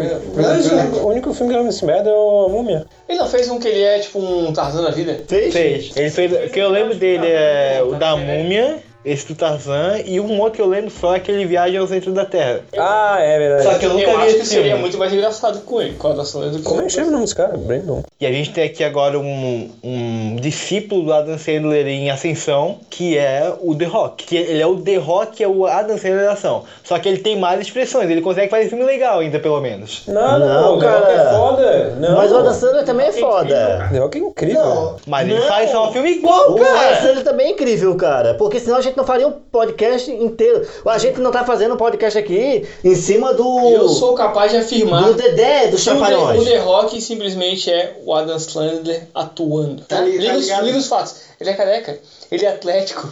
o 1.02 1.08
único 1.08 1.34
filme 1.34 1.52
que 1.52 1.56
eu 1.56 1.62
lembro 1.62 1.72
desse 1.72 1.86
merda 1.86 2.10
é 2.10 2.14
o 2.20 2.50
Múmia. 2.50 2.86
Ele 3.08 3.18
não 3.18 3.28
fez 3.28 3.50
um 3.50 3.60
que 3.60 3.68
ele 3.68 3.82
é 3.82 4.00
tipo 4.00 4.20
um 4.20 4.54
Tarzan 4.54 4.84
da 4.84 4.92
vida? 4.92 5.24
Fez? 5.28 5.54
Fez. 5.54 5.98
Ele 5.98 6.10
fez. 6.10 6.32
O 6.32 6.50
que 6.50 6.60
eu 6.60 6.70
lembro 6.70 6.96
dele 6.96 7.28
é 7.28 7.82
o 7.84 7.96
da 7.96 8.16
Múmia, 8.16 8.84
esse 9.12 9.28
do 9.28 9.36
Tarzan, 9.36 10.00
e 10.06 10.20
um 10.20 10.40
outro 10.40 10.54
que 10.58 10.62
eu 10.62 10.68
lembro 10.68 10.90
só 10.92 11.16
é 11.16 11.20
que 11.20 11.32
ele 11.32 11.46
viaja 11.46 11.80
ao 11.80 11.88
centro 11.88 12.12
da 12.14 12.26
Terra. 12.26 12.62
Ah, 12.78 13.18
é 13.20 13.38
verdade. 13.38 13.64
Só 13.64 13.74
que 13.80 13.86
eu 13.86 13.90
nunca 13.94 14.04
Eu 14.04 14.10
vi 14.12 14.16
acho 14.24 14.26
esse 14.30 14.40
que 14.40 14.46
seria 14.48 14.64
filme. 14.66 14.82
muito 14.82 14.98
mais 14.98 15.14
engraçado 15.14 15.62
com 15.62 15.82
ele, 15.82 15.96
com 15.96 16.08
o 16.08 16.12
Adam 16.12 16.26
Sandler 16.26 16.52
do 16.52 16.58
que 16.60 16.64
Como 16.64 16.82
é 16.82 16.84
que 16.86 16.90
chama 16.92 17.08
o 17.08 17.12
nome 17.12 17.24
desse 17.24 17.36
cara? 17.36 17.58
Brandon. 17.58 18.04
E 18.20 18.26
a 18.26 18.32
gente 18.32 18.52
tem 18.52 18.64
aqui 18.66 18.84
agora 18.84 19.18
um, 19.20 19.70
um 19.84 20.36
discípulo 20.40 21.04
do 21.04 21.14
Adam 21.14 21.38
Sandler 21.38 21.88
em 21.88 22.10
ascensão, 22.10 22.78
que 22.90 23.18
é 23.18 23.54
o 23.62 23.76
The 23.76 23.86
Rock. 23.86 24.26
Que 24.26 24.38
ele 24.38 24.62
é 24.62 24.68
o 24.68 24.76
The 24.80 24.96
Rock, 24.98 25.44
é 25.44 25.48
o 25.48 25.66
Adam 25.66 25.98
Sandler 25.98 26.26
da 26.26 26.34
ação. 26.34 26.64
Só 26.84 26.98
que 27.00 27.08
ele 27.08 27.20
tem 27.20 27.38
mais 27.38 27.60
expressões, 27.62 28.10
ele 28.10 28.22
consegue 28.22 28.50
fazer 28.50 28.70
filme 28.70 28.84
legal 28.84 29.20
ainda, 29.20 29.40
pelo 29.40 29.60
menos. 29.62 30.04
Não, 30.08 30.40
Não, 30.40 30.40
não, 30.40 30.76
o 30.76 30.80
The 30.80 30.88
Rock 30.90 31.02
cara. 31.08 31.22
é 31.22 31.34
foda. 31.34 31.96
Não. 32.00 32.16
Mas 32.16 32.32
o 32.32 32.38
Adam 32.38 32.54
Sandler 32.54 32.86
também 32.86 33.08
é 33.08 33.12
foda. 33.12 33.88
The 33.92 33.98
Rock 34.00 34.18
é 34.18 34.22
incrível. 34.22 34.96
Mas 35.08 35.28
ele 35.28 35.40
Não. 35.40 35.48
faz 35.48 35.72
só 35.72 35.90
um 35.90 35.92
filme 35.94 36.12
igual, 36.12 36.52
O 36.52 36.56
Adam 36.62 36.66
cara. 36.74 37.02
Sandler 37.02 37.24
também 37.24 37.48
é 37.48 37.50
incrível, 37.52 37.96
cara. 37.96 38.34
Porque 38.36 38.60
senão 38.60 38.78
a 38.78 38.82
gente 38.82 38.96
não 39.00 39.06
faria 39.06 39.28
um 39.28 39.32
podcast 39.32 40.12
inteiro. 40.12 40.68
A 40.86 40.98
gente 40.98 41.20
não 41.22 41.32
tá 41.32 41.46
fazendo 41.46 41.76
um 41.76 41.78
podcast 41.78 42.20
aqui 42.20 42.68
em 42.84 42.96
cima 42.96 43.34
do. 43.34 43.70
Eu 43.70 43.88
sou 43.88 44.14
capaz 44.14 44.52
de 44.52 44.58
afirmar 44.58 45.06
do 45.06 45.14
Dedé, 45.14 45.68
dos 45.68 45.84
que 45.84 45.90
o 45.90 45.94
The, 45.94 46.00
o 46.00 46.08
Trapalhões. 46.08 46.44
The 46.44 46.58
Rock 46.58 47.02
simplesmente 47.02 47.72
é 47.72 47.98
o 48.04 48.14
Adam 48.14 48.38
Sandler 48.38 49.08
atuando. 49.16 49.84
Tá? 49.84 49.98
tá 49.98 50.02
liga, 50.02 50.36
os, 50.36 50.44
ligado? 50.44 50.66
liga 50.66 50.78
os 50.78 50.88
fatos. 50.88 51.16
Ele 51.40 51.50
é 51.50 51.54
careca, 51.54 52.00
ele 52.30 52.46
é 52.46 52.50
atlético, 52.50 53.12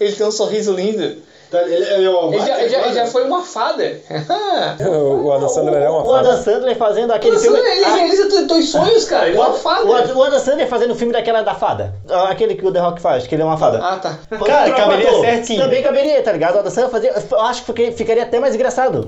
ele 0.00 0.12
tem 0.12 0.26
um 0.26 0.32
sorriso 0.32 0.72
lindo. 0.72 1.22
Ele, 1.52 1.74
ele 1.74 2.04
é 2.06 2.10
uma 2.10 2.34
Ele 2.34 2.46
já, 2.46 2.60
ele 2.60 2.68
já- 2.68 2.80
ele 2.86 2.94
já 2.94 3.06
foi 3.06 3.24
uma 3.24 3.42
fada. 3.42 4.00
O 4.80 5.26
o 5.26 5.32
Adam 5.32 5.48
Sandler 5.48 5.82
é 5.82 5.88
uma 5.88 6.02
O 6.06 6.12
Adam 6.14 6.32
fada. 6.32 6.42
Sandler 6.42 6.76
fazendo 6.76 7.12
aquele 7.12 7.36
Ele 7.36 7.42
filme. 7.42 7.60
realiza 7.60 8.28
teus- 8.28 8.46
teus 8.46 8.68
sonhos, 8.70 9.04
cara. 9.04 9.28
Ele 9.28 9.36
é 9.36 9.40
uma 9.40 9.52
fada. 9.54 9.84
O, 9.86 9.94
Ad- 9.94 10.12
o 10.12 10.22
Adam 10.22 10.38
Sandler 10.38 10.66
fazendo 10.68 10.92
o 10.92 10.94
filme 10.94 11.12
daquela 11.12 11.42
da 11.42 11.54
fada. 11.54 11.94
Ah, 12.10 12.28
Aquele 12.30 12.54
que 12.54 12.66
o 12.66 12.72
The 12.72 12.78
Rock 12.80 13.00
faz, 13.00 13.26
que 13.26 13.34
ele 13.34 13.42
é 13.42 13.44
uma 13.44 13.56
fada. 13.58 13.78
Ah, 13.78 13.96
tá. 13.96 14.18
Cara, 14.44 14.70
caberia 14.72 15.20
certinho. 15.20 15.62
Também 15.62 15.82
caberia, 15.82 16.22
tá 16.22 16.32
ligado? 16.32 16.56
O 16.56 16.58
Adam 16.60 16.70
Sandler 16.70 16.90
fazia. 16.90 17.14
Eu 17.30 17.40
acho 17.40 17.60
que 17.60 17.66
ficaria- 17.66 17.92
ficaria 17.92 18.22
até 18.22 18.38
mais 18.40 18.54
engraçado. 18.54 19.06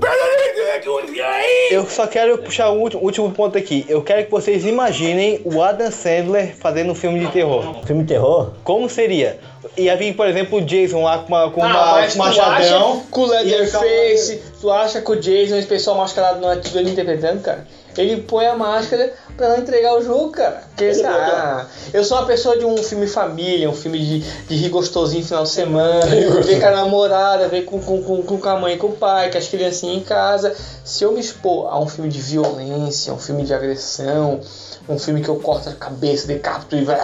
Eu 1.71 1.85
só 1.85 2.07
quero 2.07 2.37
puxar 2.39 2.69
o 2.69 2.79
último, 2.79 3.03
último 3.03 3.31
ponto 3.31 3.57
aqui. 3.57 3.85
Eu 3.89 4.01
quero 4.03 4.25
que 4.25 4.31
vocês 4.31 4.65
imaginem 4.65 5.41
o 5.43 5.61
Adam 5.61 5.91
Sandler 5.91 6.55
fazendo 6.57 6.91
um 6.91 6.95
filme 6.95 7.19
de 7.19 7.27
terror. 7.27 7.83
Filme 7.85 8.03
de 8.03 8.09
terror? 8.09 8.51
Como 8.63 8.89
seria? 8.89 9.39
Ia 9.77 9.95
vir, 9.97 10.15
por 10.15 10.27
exemplo, 10.27 10.59
o 10.59 10.61
Jason 10.61 11.03
lá 11.03 11.19
com 11.19 11.27
uma, 11.27 11.51
com 11.51 11.63
Ah, 11.63 11.67
uma 11.67 11.91
mas 11.93 12.13
tu 12.13 12.17
machadão. 12.19 12.51
acha 12.93 13.01
que 13.11 13.19
o 13.19 13.25
Leatherface, 13.25 14.43
tu 14.61 14.71
acha 14.71 15.01
que 15.01 15.11
o 15.11 15.15
Jason, 15.15 15.55
esse 15.57 15.67
pessoal 15.67 15.97
mascarado, 15.97 16.39
não 16.39 16.51
é 16.51 16.55
tudo 16.57 16.79
ele 16.79 16.91
interpretando, 16.91 17.41
cara? 17.41 17.65
Ele 17.97 18.21
põe 18.21 18.45
a 18.45 18.55
máscara 18.55 19.13
pra 19.37 19.49
não 19.49 19.57
entregar 19.57 19.97
o 19.97 20.03
jogo, 20.03 20.31
cara. 20.31 20.63
Porque, 20.69 20.83
Ele 20.83 21.05
ah, 21.05 21.65
eu 21.93 22.03
sou 22.03 22.17
uma 22.17 22.25
pessoa 22.25 22.57
de 22.57 22.65
um 22.65 22.77
filme 22.77 23.07
família, 23.07 23.69
um 23.69 23.73
filme 23.73 23.99
de, 23.99 24.19
de 24.19 24.55
rir 24.55 24.69
gostosinho 24.69 25.23
final 25.23 25.43
de 25.43 25.49
semana, 25.49 26.05
ver 26.05 26.59
com 26.59 26.67
a 26.67 26.71
namorada, 26.71 27.47
ver 27.47 27.65
com, 27.65 27.79
com, 27.79 28.01
com, 28.01 28.37
com 28.37 28.49
a 28.49 28.59
mãe 28.59 28.75
e 28.75 28.77
com 28.77 28.87
o 28.87 28.91
pai, 28.93 29.31
com 29.31 29.37
as 29.37 29.47
criancinhas 29.47 29.97
em 29.97 30.03
casa. 30.03 30.55
Se 30.83 31.03
eu 31.03 31.11
me 31.11 31.19
expor 31.19 31.67
a 31.71 31.79
um 31.79 31.87
filme 31.87 32.09
de 32.09 32.19
violência, 32.19 33.13
um 33.13 33.19
filme 33.19 33.43
de 33.43 33.53
agressão, 33.53 34.41
um 34.87 34.99
filme 34.99 35.21
que 35.21 35.29
eu 35.29 35.37
corto 35.37 35.69
a 35.69 35.73
cabeça, 35.73 36.27
decapito 36.27 36.75
e 36.75 36.83
vai. 36.83 36.99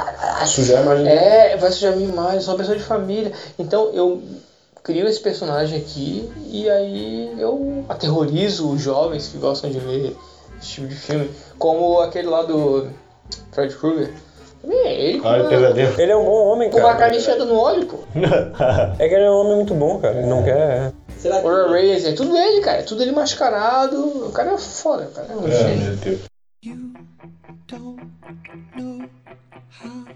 Sujar 0.46 0.80
a 0.80 0.82
imagem 0.82 1.08
É, 1.08 1.58
vai 1.58 1.72
sujar 1.72 1.94
a 1.94 1.96
minha 1.96 2.10
imagem, 2.10 2.36
eu 2.36 2.42
sou 2.42 2.54
uma 2.54 2.60
pessoa 2.60 2.78
de 2.78 2.84
família. 2.84 3.32
Então 3.58 3.90
eu 3.94 4.22
crio 4.84 5.08
esse 5.08 5.20
personagem 5.20 5.78
aqui 5.78 6.30
e 6.50 6.70
aí 6.70 7.36
eu 7.38 7.86
aterrorizo 7.88 8.70
os 8.70 8.82
jovens 8.82 9.28
que 9.28 9.38
gostam 9.38 9.70
de 9.70 9.80
ver 9.80 10.16
esse 10.62 10.72
tipo 10.74 10.88
de 10.88 10.96
filme. 10.96 11.30
Como 11.58 12.00
aquele 12.00 12.28
lá 12.28 12.44
do 12.44 12.90
Fred 13.52 13.76
Krueger. 13.76 14.14
É 14.64 14.94
ele 14.94 15.20
com, 15.20 15.28
Olha 15.28 15.42
uma, 15.44 15.50
pesadelo. 15.50 16.00
Ele 16.00 16.12
é 16.12 16.16
um 16.16 16.24
bom 16.24 16.46
homem, 16.52 16.70
com 16.70 16.78
uma 16.78 16.90
cara. 16.90 17.00
carne 17.00 17.18
enfiada 17.18 17.46
no 17.46 17.58
óleo, 17.58 17.88
pô. 17.88 17.98
É 19.00 19.10
que 19.10 19.16
ele 19.16 19.24
é 19.26 19.32
um 19.32 19.40
homem 19.40 19.56
muito 19.56 19.74
bom, 19.74 20.00
cara. 20.00 20.20
Ele 20.20 20.28
não 20.28 20.44
quer. 20.44 20.94
Será 21.18 21.40
que. 21.42 21.48
Horror 21.48 21.72
Race, 21.72 22.08
é 22.08 22.14
tudo 22.14 22.38
ele, 22.38 22.62
cara. 22.62 22.80
É 22.80 22.84
tudo 22.84 23.02
ele 23.02 23.12
mascarado. 23.12 24.28
O 24.28 24.32
cara 24.32 24.52
é 24.52 24.58
foda, 24.58 25.06
o 25.06 25.12
cara 25.12 25.28
é 25.32 25.36
um 25.36 25.52
gênio. 25.52 25.86
meu 25.88 25.96
Deus. 25.98 26.32
don't 27.72 27.98
know 28.76 29.10
how 29.70 30.11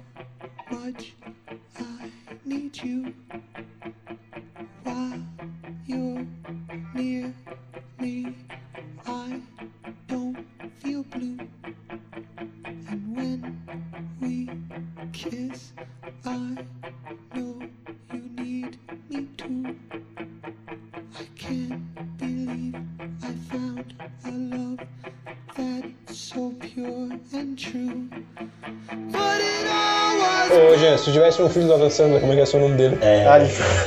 Ô, 30.55 30.77
Jean, 30.77 30.97
se 30.97 31.03
tu 31.05 31.11
tivesse 31.11 31.41
um 31.41 31.49
filho 31.49 31.67
do 31.67 31.73
Adam 31.73 31.89
Sandler, 31.89 32.21
como 32.21 32.31
é 32.31 32.35
que 32.35 32.41
é 32.55 32.57
o 32.57 32.61
nome 32.61 32.75
dele? 32.75 32.97
É. 33.01 33.25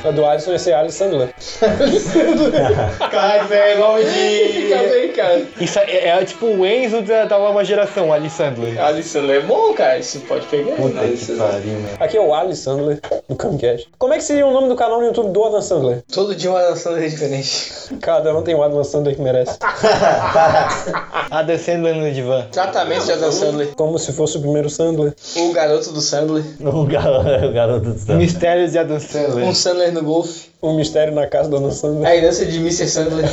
A 0.05 0.11
do 0.11 0.27
Alisson 0.27 0.53
ia 0.53 0.59
ser 0.59 0.75
Alice 0.75 0.99
Sandler. 0.99 1.31
Cara, 3.11 3.45
isso 3.45 3.55
é 3.55 3.75
nome 3.77 4.05
de. 4.05 4.69
Também, 4.69 5.13
cara. 5.13 5.43
Isso 5.61 5.79
é, 5.79 6.09
é 6.09 6.25
tipo 6.25 6.47
o 6.47 6.67
Enzo 6.67 7.01
da, 7.03 7.25
da 7.25 7.39
nova 7.39 7.65
geração, 7.65 8.09
o 8.09 8.13
Ali 8.13 8.29
Sandler. 8.29 8.79
Alisson 8.81 9.31
é 9.31 9.41
bom, 9.41 9.73
cara. 9.73 9.99
Isso 9.99 10.21
pode 10.21 10.47
pegar. 10.47 10.77
Puta 10.77 11.01
que 11.01 11.33
pariu, 11.37 11.73
mano. 11.73 11.89
Aqui 11.99 12.17
é 12.17 12.21
o 12.21 12.35
Alice 12.35 12.63
Sandler, 12.63 13.01
do 13.29 13.35
Camcast. 13.35 13.89
Como 13.99 14.13
é 14.13 14.19
que 14.19 14.25
seria 14.25 14.47
o 14.47 14.53
nome 14.53 14.69
do 14.69 14.77
canal 14.77 15.01
no 15.01 15.07
YouTube 15.07 15.31
do 15.33 15.45
Adam 15.45 15.63
Sandler? 15.63 16.03
Todo 16.13 16.35
dia 16.35 16.51
uma 16.51 16.77
Sandler 16.77 17.05
é 17.05 17.09
diferente. 17.09 17.73
Cada 18.01 18.37
um 18.37 18.43
tem 18.43 18.55
um 18.55 18.63
Adam 18.63 18.85
Sandler 18.85 19.17
que 19.17 19.23
merece. 19.23 19.57
Adam 21.31 21.59
Sandler 21.59 21.95
no 21.95 22.11
divã. 22.13 22.47
Tratamento 22.53 23.07
de 23.07 23.13
Adam 23.13 23.33
Sandler. 23.33 23.69
Como 23.75 23.99
se 23.99 24.13
fosse 24.13 24.37
o 24.37 24.41
primeiro 24.41 24.69
Sandler. 24.69 25.15
O 25.37 25.53
garoto 25.53 25.91
do 25.93 26.01
Sandler. 26.01 26.45
O 26.65 26.85
garoto, 26.85 27.47
o 27.47 27.53
garoto 27.53 27.91
do 27.93 27.99
céu. 27.99 28.17
Mistérios 28.17 28.73
de 28.73 28.79
Adam 28.79 28.99
Sandler. 28.99 29.45
Um 29.47 29.55
Sandler 29.55 29.93
no 29.93 30.03
golfe. 30.03 30.49
Um 30.61 30.75
mistério 30.75 31.15
na 31.15 31.27
casa 31.29 31.49
do 31.49 31.57
Adam 31.57 31.71
Sandler. 31.71 32.09
A 32.09 32.17
herança 32.17 32.45
de 32.45 32.59
Mr. 32.59 32.89
Sandler. 32.89 33.27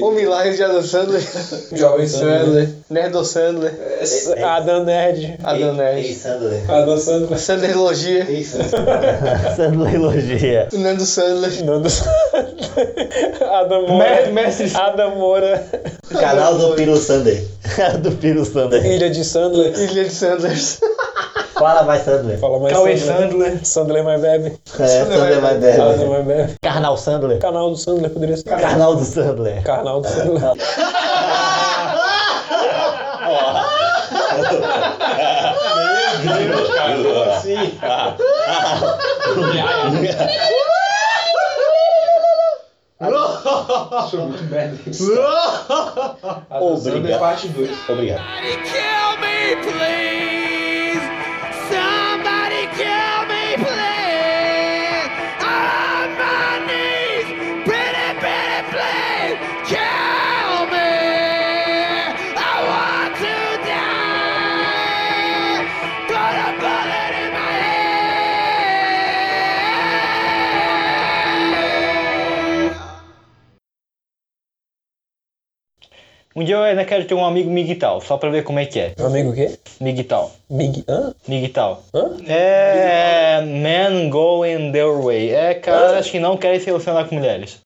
o 0.00 0.10
milagre 0.16 0.56
de 0.56 0.62
Adam 0.62 0.82
Sandler. 0.82 1.22
Jovem 1.72 2.08
Sandler. 2.08 2.70
Nerdo 2.88 3.22
Sandler. 3.26 3.74
Adam 4.42 4.84
Nerd. 4.84 5.38
Adam 5.44 5.68
Ei, 5.68 5.74
Nerd. 5.76 6.14
Sandler. 6.14 6.70
Adam 6.70 6.98
Sandler. 6.98 7.38
Sandlerlogia. 7.38 8.26
Sandler 9.54 9.94
elogia. 9.94 10.68
Nando 10.72 11.04
Sandler. 11.04 11.62
Nando 11.62 11.90
Sandler. 11.90 12.46
Adam 13.52 13.86
Moura. 13.86 14.30
Mestre 14.32 14.70
Adam 14.74 15.16
Moura. 15.16 15.62
Canal 16.08 16.56
do 16.56 16.74
Piro 16.74 16.96
Sander. 16.96 17.44
do 18.00 18.12
Piro 18.12 18.46
Sander. 18.46 18.84
Ilha 18.86 19.10
de 19.10 19.22
Sandler. 19.24 19.78
Ilha 19.78 20.04
de 20.04 20.10
Sanders. 20.10 20.80
Fala 21.54 21.82
mais 21.82 22.02
Sandler. 22.02 22.38
Fala 22.38 22.58
mais 22.58 22.72
Cauê 22.72 22.96
Sandler. 22.96 23.28
Sandler. 23.30 23.64
Sandler 23.64 24.04
mais 24.04 24.20
bebe. 24.20 24.58
É, 24.78 24.86
Sandler 24.86 25.40
mais 25.40 25.60
Sandler 25.60 25.98
bebe. 25.98 26.10
mais 26.10 26.26
bebe. 26.26 26.54
Carnal 26.62 26.96
Sandler. 26.96 27.38
Canal 27.38 27.70
do 27.70 27.76
Sandler 27.76 28.10
poderia 28.10 28.36
ser. 28.36 28.44
Carnal 28.44 28.96
do 28.96 29.04
Sandler. 29.04 29.62
Canal 29.62 30.00
do 30.00 30.08
Sandler. 30.08 30.52
Obrigado. 46.60 47.20
Parte 47.20 47.48
2. 47.48 47.88
Obrigado. 47.88 48.22
kill 48.64 49.18
me, 49.20 49.56
please. 49.62 50.41
Um 76.42 76.44
dia 76.44 76.56
eu 76.56 76.62
ainda 76.64 76.84
quero 76.84 77.04
ter 77.04 77.14
um 77.14 77.24
amigo 77.24 77.48
miguital, 77.48 78.00
só 78.00 78.16
pra 78.16 78.28
ver 78.28 78.42
como 78.42 78.58
é 78.58 78.66
que 78.66 78.80
é. 78.80 78.94
Amigo 78.98 79.30
o 79.30 79.32
quê? 79.32 79.56
Miguital. 79.80 80.32
Mig... 80.50 80.82
Hã? 80.88 81.14
Miguital. 81.28 81.84
Hã? 81.94 82.16
É. 82.26 83.40
Men 83.42 84.10
going 84.10 84.72
their 84.72 85.00
way. 85.00 85.32
É 85.32 85.54
caras 85.54 86.10
que 86.10 86.18
não 86.18 86.36
querem 86.36 86.58
se 86.58 86.66
relacionar 86.66 87.04
com 87.04 87.14
mulheres. 87.14 87.60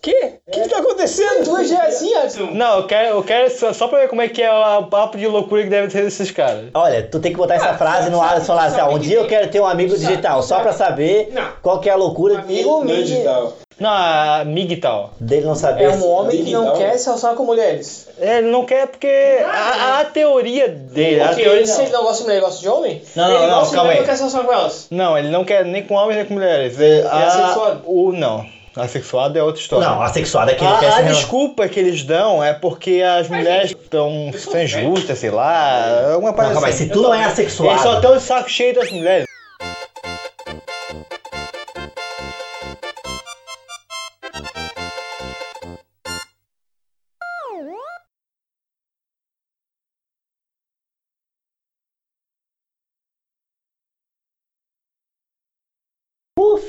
Que? 0.00 0.14
O 0.46 0.50
que, 0.50 0.60
que 0.62 0.68
tá 0.68 0.78
acontecendo? 0.78 1.44
Tu 1.44 1.64
já 1.64 1.84
é 1.84 1.88
assim, 1.88 2.14
Adson? 2.14 2.46
Não, 2.52 2.78
eu 2.78 2.86
quero, 2.86 3.08
eu 3.16 3.22
quero 3.22 3.50
só, 3.50 3.72
só 3.72 3.86
pra 3.86 3.98
ver 3.98 4.08
como 4.08 4.22
é 4.22 4.28
que 4.28 4.40
é 4.40 4.50
o 4.50 4.84
papo 4.84 5.18
de 5.18 5.26
loucura 5.26 5.62
que 5.62 5.68
deve 5.68 5.90
ser 5.90 6.04
desses 6.04 6.30
caras. 6.30 6.66
Olha, 6.72 7.02
tu 7.02 7.20
tem 7.20 7.32
que 7.32 7.36
botar 7.36 7.56
essa 7.56 7.74
frase 7.74 8.08
no 8.10 8.22
ar 8.22 8.40
e 8.40 8.44
falar 8.44 8.64
assim, 8.66 8.80
ó, 8.80 8.94
um 8.94 8.98
dia 8.98 9.18
eu 9.18 9.26
quero 9.26 9.50
ter 9.50 9.60
um 9.60 9.66
amigo 9.66 9.94
digital, 9.98 10.42
só 10.42 10.60
pra 10.60 10.72
saber 10.72 11.34
qual 11.60 11.80
que 11.80 11.88
é 11.90 11.92
a 11.92 11.96
loucura 11.96 12.38
Amigo 12.38 12.82
Não 12.82 12.94
é 12.94 12.96
mídia. 12.96 13.04
digital. 13.04 13.52
Não, 13.80 13.90
a 13.90 14.42
miguital. 14.46 15.12
dele 15.18 15.46
não 15.46 15.54
saber. 15.54 15.84
É 15.84 15.88
um 15.90 16.06
homem 16.06 16.44
que 16.44 16.52
não 16.52 16.74
quer 16.76 16.98
se 16.98 17.06
relacionar 17.06 17.34
com 17.34 17.44
mulheres. 17.44 18.06
É, 18.20 18.38
Ele 18.38 18.50
não 18.50 18.64
quer 18.66 18.86
porque 18.86 19.38
a, 19.44 20.00
a 20.00 20.04
teoria 20.04 20.68
dele. 20.68 21.20
A 21.22 21.28
Porque 21.28 21.42
teoria 21.42 21.60
ele, 21.60 21.66
se 21.66 21.80
ele 21.82 21.90
não 21.90 22.02
gosta 22.02 22.18
de 22.18 22.22
mulher, 22.24 22.36
ele 22.36 22.44
gosta 22.44 22.60
de 22.60 22.68
homem? 22.68 23.02
Não, 23.16 23.28
não, 23.28 23.36
ele 23.36 23.46
não, 23.46 23.54
gosta 23.54 23.70
de 23.70 23.74
calma 23.76 23.82
mulher 23.84 23.92
aí. 23.94 23.98
não 24.00 24.06
quer 24.06 24.12
se 24.16 24.18
relacionar 24.20 24.44
com 24.44 24.52
elas. 24.52 24.86
Não, 24.90 25.18
ele 25.18 25.28
não 25.30 25.44
quer 25.44 25.64
nem 25.64 25.82
com 25.82 25.94
homens 25.94 26.16
nem 26.16 26.26
com 26.26 26.34
mulheres. 26.34 26.78
Ele, 26.78 27.06
a, 27.08 27.26
assexuado? 27.26 27.82
O, 27.86 28.12
não. 28.12 28.46
Assexuado 28.76 29.36
é 29.36 29.42
outra 29.42 29.60
história. 29.60 29.88
Não, 29.88 30.00
assexuado 30.00 30.50
é 30.50 30.54
que 30.54 30.62
ele 30.64 30.72
A, 30.72 30.78
quer 30.78 30.86
a 30.88 30.92
se 30.92 31.02
rela- 31.02 31.14
desculpa 31.14 31.66
que 31.68 31.80
eles 31.80 32.04
dão 32.04 32.42
é 32.44 32.52
porque 32.52 33.02
as 33.02 33.28
mulheres 33.28 33.72
estão 33.72 34.30
são 34.38 34.62
injustas, 34.62 35.18
sei 35.18 35.30
lá. 35.30 36.12
Alguma 36.12 36.28
Não, 36.30 36.36
parada 36.36 36.52
calma 36.54 36.68
aí, 36.68 36.72
assim. 36.74 36.84
se 36.84 36.90
tu 36.90 37.02
não 37.02 37.12
é 37.12 37.16
Eles 37.16 37.26
só 37.26 37.32
assexuado, 37.32 37.94
estão 37.96 38.16
de 38.16 38.22
saco 38.22 38.48
cheio 38.48 38.74
das 38.74 38.90
mulheres. 38.92 39.26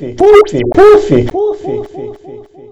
Puff, 0.01 0.17
puff, 0.73 1.09
puff, 1.31 1.61
puff, 1.61 1.93
puff. 1.93 2.30